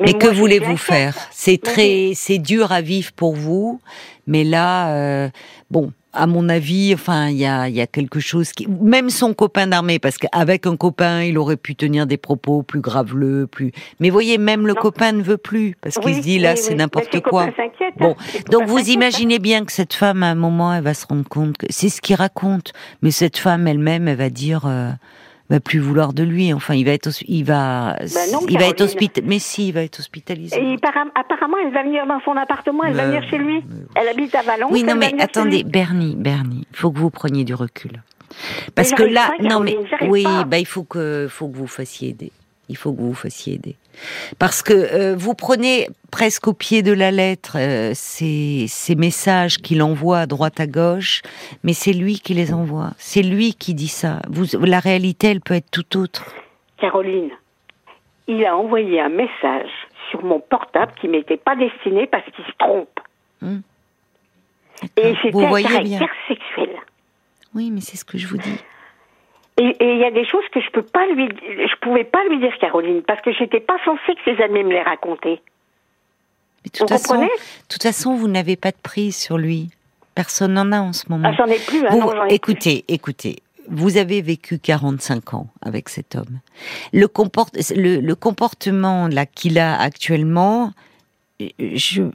Mais, 0.00 0.10
moi, 0.12 0.20
que 0.20 0.26
voulez-vous 0.28 0.76
faire? 0.76 1.14
C'est 1.30 1.52
Mais 1.64 1.72
très, 1.72 2.12
c'est 2.14 2.38
dur 2.38 2.72
à 2.72 2.80
vivre 2.82 3.12
pour 3.12 3.34
vous, 3.34 3.80
mais 4.26 4.44
là, 4.44 4.94
euh, 4.94 5.30
bon, 5.70 5.92
à 6.12 6.26
mon 6.26 6.48
avis, 6.48 6.92
enfin, 6.94 7.28
il 7.28 7.36
y 7.38 7.46
a, 7.46 7.68
y 7.68 7.80
a 7.80 7.86
quelque 7.86 8.20
chose 8.20 8.52
qui, 8.52 8.66
même 8.68 9.08
son 9.10 9.32
copain 9.34 9.66
d'armée, 9.66 9.98
parce 9.98 10.18
qu'avec 10.18 10.66
un 10.66 10.76
copain, 10.76 11.22
il 11.22 11.38
aurait 11.38 11.56
pu 11.56 11.74
tenir 11.74 12.06
des 12.06 12.16
propos 12.18 12.62
plus 12.62 12.80
graveleux, 12.80 13.46
plus. 13.46 13.72
Mais 14.00 14.10
voyez, 14.10 14.36
même 14.38 14.66
le 14.66 14.74
Non. 14.74 14.80
copain 14.80 15.12
ne 15.12 15.22
veut 15.22 15.38
plus, 15.38 15.74
parce 15.80 15.96
qu'il 15.98 16.14
se 16.14 16.20
dit 16.20 16.38
là, 16.38 16.52
oui, 16.52 16.58
c'est 16.60 16.70
oui. 16.72 16.76
n'importe 16.76 17.20
quoi. 17.20 17.48
Bon, 17.98 18.14
hein. 18.18 18.40
Donc 18.50 18.66
vous 18.68 18.90
imaginez 18.90 19.38
bien 19.38 19.64
que 19.64 19.72
cette 19.72 19.94
femme, 19.94 20.22
à 20.22 20.26
un 20.30 20.34
moment, 20.34 20.74
elle 20.74 20.84
va 20.84 20.94
se 20.94 21.06
rendre 21.06 21.28
compte 21.28 21.56
que 21.56 21.66
c'est 21.70 21.88
ce 21.88 22.00
qu'il 22.00 22.16
raconte, 22.16 22.72
mais 23.00 23.10
cette 23.10 23.38
femme 23.38 23.66
elle-même, 23.66 24.06
elle 24.08 24.16
va 24.18 24.30
dire. 24.30 24.62
euh, 24.66 24.90
va 25.52 25.60
plus 25.60 25.78
vouloir 25.78 26.12
de 26.12 26.22
lui. 26.22 26.52
Enfin, 26.52 26.74
il 26.74 26.84
va 26.84 26.92
être, 26.92 27.10
il 27.28 27.44
va, 27.44 27.96
Ben 27.98 28.32
non, 28.32 28.40
il 28.48 28.58
va 28.58 28.66
être 28.66 28.80
hospitalisé. 28.80 29.28
Mais 29.28 29.38
si, 29.38 29.68
il 29.68 29.72
va 29.72 29.82
être 29.82 29.98
hospitalisé. 30.00 30.56
Et 30.56 30.76
appara- 30.76 31.10
apparemment, 31.14 31.56
elle 31.64 31.72
va 31.72 31.82
venir 31.82 32.06
dans 32.06 32.20
son 32.24 32.36
appartement, 32.36 32.84
elle 32.84 32.94
va 32.94 33.06
venir 33.06 33.22
chez 33.28 33.38
lui. 33.38 33.62
Elle 33.94 34.08
habite 34.08 34.34
à 34.34 34.42
Valence. 34.42 34.70
Oui, 34.72 34.82
non, 34.82 34.96
mais 34.96 35.12
attendez. 35.20 35.64
Bernie, 35.64 36.16
Bernie, 36.16 36.66
il 36.70 36.76
faut 36.76 36.90
que 36.90 36.98
vous 36.98 37.10
preniez 37.10 37.44
du 37.44 37.54
recul. 37.54 38.02
Parce 38.74 38.90
Mais 38.90 38.96
que 38.96 39.02
là, 39.02 39.32
pas, 39.36 39.42
non, 39.44 39.60
mais 39.60 39.76
oui, 40.08 40.24
bah, 40.46 40.58
il 40.58 40.66
faut 40.66 40.84
que, 40.84 41.26
faut 41.28 41.48
que 41.48 41.56
vous 41.56 41.66
fassiez 41.66 42.10
aider. 42.10 42.32
Il 42.68 42.76
faut 42.76 42.92
que 42.92 43.00
vous 43.00 43.08
vous 43.08 43.14
fassiez 43.14 43.54
aider. 43.54 43.76
Parce 44.38 44.62
que 44.62 44.72
euh, 44.72 45.16
vous 45.16 45.34
prenez 45.34 45.88
presque 46.10 46.48
au 46.48 46.52
pied 46.52 46.82
de 46.82 46.92
la 46.92 47.10
lettre 47.10 47.56
euh, 47.58 47.92
ces, 47.94 48.66
ces 48.68 48.94
messages 48.94 49.58
qu'il 49.58 49.82
envoie 49.82 50.20
à 50.20 50.26
droite 50.26 50.60
à 50.60 50.66
gauche, 50.66 51.22
mais 51.62 51.72
c'est 51.72 51.92
lui 51.92 52.18
qui 52.20 52.34
les 52.34 52.52
envoie. 52.52 52.90
C'est 52.98 53.22
lui 53.22 53.54
qui 53.54 53.74
dit 53.74 53.88
ça. 53.88 54.20
Vous, 54.28 54.44
la 54.60 54.80
réalité, 54.80 55.28
elle 55.28 55.40
peut 55.40 55.54
être 55.54 55.70
tout 55.70 55.98
autre. 55.98 56.34
Caroline, 56.78 57.30
il 58.26 58.44
a 58.44 58.56
envoyé 58.56 59.00
un 59.00 59.08
message 59.08 59.70
sur 60.10 60.22
mon 60.24 60.40
portable 60.40 60.92
qui 61.00 61.08
m'était 61.08 61.36
pas 61.36 61.56
destiné 61.56 62.06
parce 62.06 62.24
qu'il 62.24 62.44
se 62.44 62.52
trompe. 62.58 63.00
Et 64.96 65.14
c'était 65.22 65.44
un 65.44 65.62
caractère 65.62 65.82
bien. 65.82 66.08
sexuel. 66.28 66.70
Oui, 67.54 67.70
mais 67.70 67.80
c'est 67.80 67.96
ce 67.96 68.04
que 68.04 68.18
je 68.18 68.26
vous 68.26 68.38
dis. 68.38 68.58
Et 69.58 69.76
il 69.80 69.98
y 69.98 70.04
a 70.04 70.10
des 70.10 70.24
choses 70.24 70.44
que 70.52 70.60
je 70.60 70.70
peux 70.70 70.82
pas 70.82 71.06
lui, 71.08 71.28
je 71.46 71.76
pouvais 71.80 72.04
pas 72.04 72.24
lui 72.28 72.38
dire, 72.38 72.52
Caroline, 72.58 73.02
parce 73.02 73.20
que 73.20 73.32
j'étais 73.32 73.60
pas 73.60 73.76
censée 73.84 74.14
que 74.14 74.34
ses 74.34 74.42
amis 74.42 74.64
me 74.64 74.70
les 74.70 74.80
racontaient. 74.82 75.40
Mais 76.64 76.70
de 76.72 76.78
Vous 76.78 76.86
toute 76.86 76.88
façon, 76.88 77.08
comprenez? 77.14 77.26
de 77.30 77.68
toute 77.68 77.82
façon, 77.82 78.14
vous 78.14 78.28
n'avez 78.28 78.56
pas 78.56 78.70
de 78.70 78.76
prise 78.82 79.16
sur 79.16 79.36
lui. 79.36 79.68
Personne 80.14 80.54
n'en 80.54 80.72
a 80.72 80.80
en 80.80 80.92
ce 80.92 81.04
moment. 81.08 81.28
Ah, 81.30 81.34
j'en 81.36 81.46
ai 81.46 81.58
plus. 81.58 81.84
hein, 81.86 81.90
Vous- 81.90 81.98
non, 82.00 82.08
plus. 82.10 82.30
écoutez, 82.34 82.84
écoutez. 82.88 83.36
Vous 83.68 83.96
avez 83.96 84.22
vécu 84.22 84.58
45 84.58 85.34
ans 85.34 85.46
avec 85.62 85.88
cet 85.88 86.16
homme. 86.16 86.40
Le, 86.92 87.06
le, 87.76 88.00
le 88.00 88.14
comportement 88.14 89.06
là 89.08 89.24
qu'il 89.26 89.58
a 89.58 89.80
actuellement, 89.80 90.72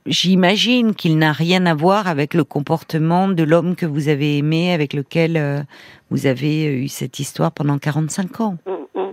j'imagine 0.05 0.93
qu'il 0.95 1.17
n'a 1.17 1.31
rien 1.31 1.65
à 1.65 1.73
voir 1.73 2.07
avec 2.07 2.33
le 2.33 2.43
comportement 2.43 3.27
de 3.27 3.43
l'homme 3.43 3.75
que 3.75 3.85
vous 3.85 4.09
avez 4.09 4.37
aimé, 4.37 4.73
avec 4.73 4.93
lequel 4.93 5.37
euh, 5.37 5.61
vous 6.09 6.25
avez 6.27 6.65
eu 6.83 6.87
cette 6.87 7.19
histoire 7.19 7.51
pendant 7.51 7.77
45 7.77 8.41
ans. 8.41 8.57
Mm, 8.65 8.99
mm. 8.99 9.11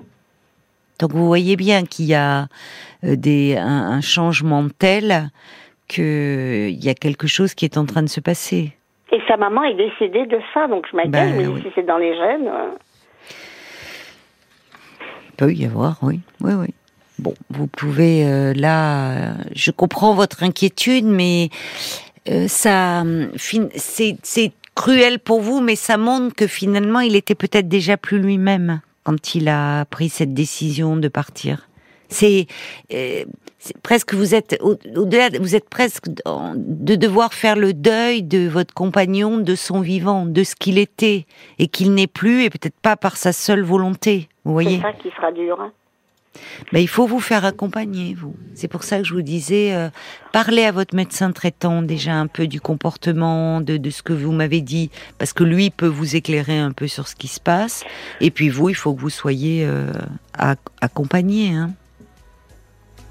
Donc 1.00 1.12
vous 1.12 1.26
voyez 1.26 1.56
bien 1.56 1.84
qu'il 1.84 2.06
y 2.06 2.14
a 2.14 2.46
euh, 3.04 3.16
des, 3.16 3.56
un, 3.56 3.90
un 3.92 4.00
changement 4.00 4.66
tel 4.78 5.30
qu'il 5.88 6.82
y 6.84 6.88
a 6.88 6.94
quelque 6.94 7.26
chose 7.26 7.54
qui 7.54 7.64
est 7.64 7.76
en 7.76 7.84
train 7.86 8.02
de 8.02 8.08
se 8.08 8.20
passer. 8.20 8.72
Et 9.12 9.20
sa 9.28 9.36
maman 9.36 9.62
est 9.64 9.74
décédée 9.74 10.26
de 10.26 10.38
ça, 10.52 10.66
donc 10.66 10.86
je 10.90 10.96
m'inquiète. 10.96 11.12
Ben, 11.12 11.48
oui. 11.48 11.60
si 11.62 11.68
c'est 11.74 11.86
dans 11.86 11.98
les 11.98 12.14
gènes. 12.16 12.48
euh, 12.48 12.70
Il 15.30 15.36
peut 15.36 15.52
y 15.52 15.66
avoir, 15.66 15.98
oui, 16.02 16.20
oui, 16.40 16.52
oui. 16.54 16.68
Bon, 17.18 17.34
vous 17.50 17.66
pouvez 17.68 18.26
euh, 18.26 18.52
là, 18.54 19.34
je 19.54 19.70
comprends 19.70 20.14
votre 20.14 20.42
inquiétude, 20.42 21.04
mais 21.04 21.48
euh, 22.28 22.48
ça, 22.48 23.02
hum, 23.02 23.28
c'est 23.36 24.52
cruel 24.74 25.20
pour 25.20 25.40
vous, 25.40 25.60
mais 25.60 25.76
ça 25.76 25.96
montre 25.96 26.34
que 26.34 26.46
finalement, 26.48 27.00
il 27.00 27.14
était 27.14 27.36
peut-être 27.36 27.68
déjà 27.68 27.96
plus 27.96 28.18
lui-même 28.18 28.80
quand 29.04 29.34
il 29.36 29.48
a 29.48 29.84
pris 29.84 30.08
cette 30.08 30.34
décision 30.34 30.96
de 30.96 31.06
partir. 31.08 31.68
C'est 32.08 32.46
euh, 32.92 33.24
presque 33.82 34.14
vous 34.14 34.34
êtes 34.34 34.58
au- 34.60 34.76
au-delà, 34.96 35.30
de- 35.30 35.38
vous 35.38 35.54
êtes 35.54 35.68
presque 35.68 36.06
de 36.08 36.94
devoir 36.96 37.32
faire 37.32 37.54
le 37.56 37.72
deuil 37.72 38.22
de 38.22 38.48
votre 38.48 38.74
compagnon, 38.74 39.38
de 39.38 39.54
son 39.54 39.80
vivant, 39.80 40.26
de 40.26 40.42
ce 40.44 40.54
qu'il 40.56 40.78
était 40.78 41.26
et 41.58 41.68
qu'il 41.68 41.94
n'est 41.94 42.06
plus, 42.08 42.42
et 42.42 42.50
peut-être 42.50 42.78
pas 42.82 42.96
par 42.96 43.16
sa 43.16 43.32
seule 43.32 43.62
volonté. 43.62 44.28
Vous 44.44 44.52
voyez 44.52 44.76
C'est 44.76 44.82
ça 44.82 44.92
qui 44.92 45.10
sera 45.16 45.30
dur. 45.32 45.60
hein. 45.60 45.72
Mais 46.72 46.82
il 46.82 46.88
faut 46.88 47.06
vous 47.06 47.20
faire 47.20 47.44
accompagner, 47.44 48.14
vous. 48.14 48.34
C'est 48.54 48.68
pour 48.68 48.82
ça 48.82 48.98
que 48.98 49.04
je 49.04 49.14
vous 49.14 49.22
disais, 49.22 49.74
euh, 49.74 49.88
parlez 50.32 50.64
à 50.64 50.72
votre 50.72 50.94
médecin 50.94 51.32
traitant 51.32 51.82
déjà 51.82 52.14
un 52.14 52.26
peu 52.26 52.46
du 52.46 52.60
comportement, 52.60 53.60
de, 53.60 53.90
ce 53.90 54.02
que 54.02 54.12
vous 54.12 54.32
m'avez 54.32 54.60
dit, 54.60 54.90
parce 55.18 55.32
que 55.32 55.44
lui 55.44 55.70
peut 55.70 55.86
vous 55.86 56.16
éclairer 56.16 56.58
un 56.58 56.72
peu 56.72 56.88
sur 56.88 57.08
ce 57.08 57.14
qui 57.16 57.28
se 57.28 57.40
passe. 57.40 57.84
Et 58.20 58.30
puis 58.30 58.48
vous, 58.48 58.68
il 58.68 58.74
faut 58.74 58.94
que 58.94 59.00
vous 59.00 59.10
soyez 59.10 59.64
euh, 59.64 59.92
ac- 60.38 60.56
accompagné. 60.80 61.54
Hein. 61.54 61.70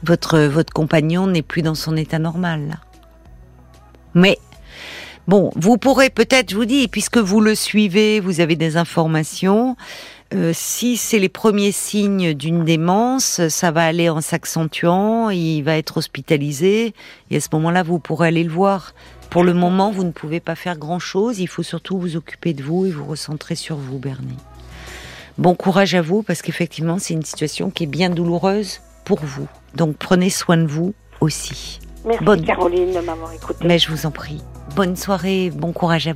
Votre, 0.04 0.40
votre 0.40 0.74
compagnon 0.74 1.28
n'est 1.28 1.42
plus 1.42 1.62
dans 1.62 1.76
son 1.76 1.96
état 1.96 2.20
normal. 2.20 2.80
Mais 4.14 4.38
Bon, 5.26 5.52
vous 5.56 5.78
pourrez 5.78 6.10
peut-être, 6.10 6.50
je 6.52 6.56
vous 6.56 6.66
dis, 6.66 6.90
puisque 6.90 7.18
vous 7.18 7.40
le 7.40 7.56
suivez, 7.56 8.20
vous 8.20 8.42
avez 8.42 8.58
des 8.58 8.76
informations. 8.76 9.78
Euh, 10.34 10.52
si 10.54 10.98
c'est 10.98 11.20
les 11.20 11.30
premiers 11.30 11.72
signes 11.72 12.34
d'une 12.34 12.64
démence, 12.64 13.48
ça 13.50 13.72
va 13.72 13.86
aller 13.86 14.10
en 14.10 14.22
s'accentuant, 14.22 15.30
il 15.30 15.62
va 15.62 15.78
être 15.78 15.98
hospitalisé, 15.98 16.94
et 17.32 17.38
à 17.38 17.40
ce 17.40 17.50
moment-là, 17.54 17.84
vous 17.84 18.00
pourrez 18.00 18.28
aller 18.30 18.44
le 18.44 18.52
voir. 18.52 18.94
Pour 19.30 19.44
le 19.44 19.54
moment, 19.54 19.92
vous 19.92 20.04
ne 20.04 20.12
pouvez 20.12 20.40
pas 20.40 20.56
faire 20.56 20.78
grand-chose, 20.78 21.40
il 21.40 21.48
faut 21.48 21.64
surtout 21.64 21.98
vous 21.98 22.16
occuper 22.16 22.54
de 22.54 22.64
vous 22.64 22.86
et 22.86 22.92
vous 22.92 23.06
recentrer 23.06 23.56
sur 23.56 23.76
vous, 23.78 23.98
Bernie. 24.00 24.38
Bon 25.38 25.56
courage 25.56 25.96
à 25.96 26.02
vous, 26.02 26.22
parce 26.24 26.42
qu'effectivement, 26.44 27.00
c'est 27.00 27.14
une 27.16 27.24
situation 27.26 27.70
qui 27.72 27.84
est 27.84 27.88
bien 27.88 28.10
douloureuse 28.12 28.82
pour 29.06 29.20
vous. 29.24 29.48
Donc 29.76 29.98
prenez 29.98 30.30
soin 30.30 30.58
de 30.58 30.68
vous 30.68 30.94
aussi. 31.22 31.80
Merci 32.06 32.24
Bonne- 32.24 32.46
Caroline 32.46 32.94
de 32.94 33.00
m'avoir 33.00 33.32
écoutée. 33.34 33.66
Mais 33.66 33.80
je 33.80 33.90
vous 33.90 34.06
en 34.06 34.12
prie. 34.12 34.42
Bonne 34.76 34.96
soirée, 34.96 35.50
bon 35.50 35.72
courage 35.72 36.08
à 36.08 36.10
vous. 36.10 36.12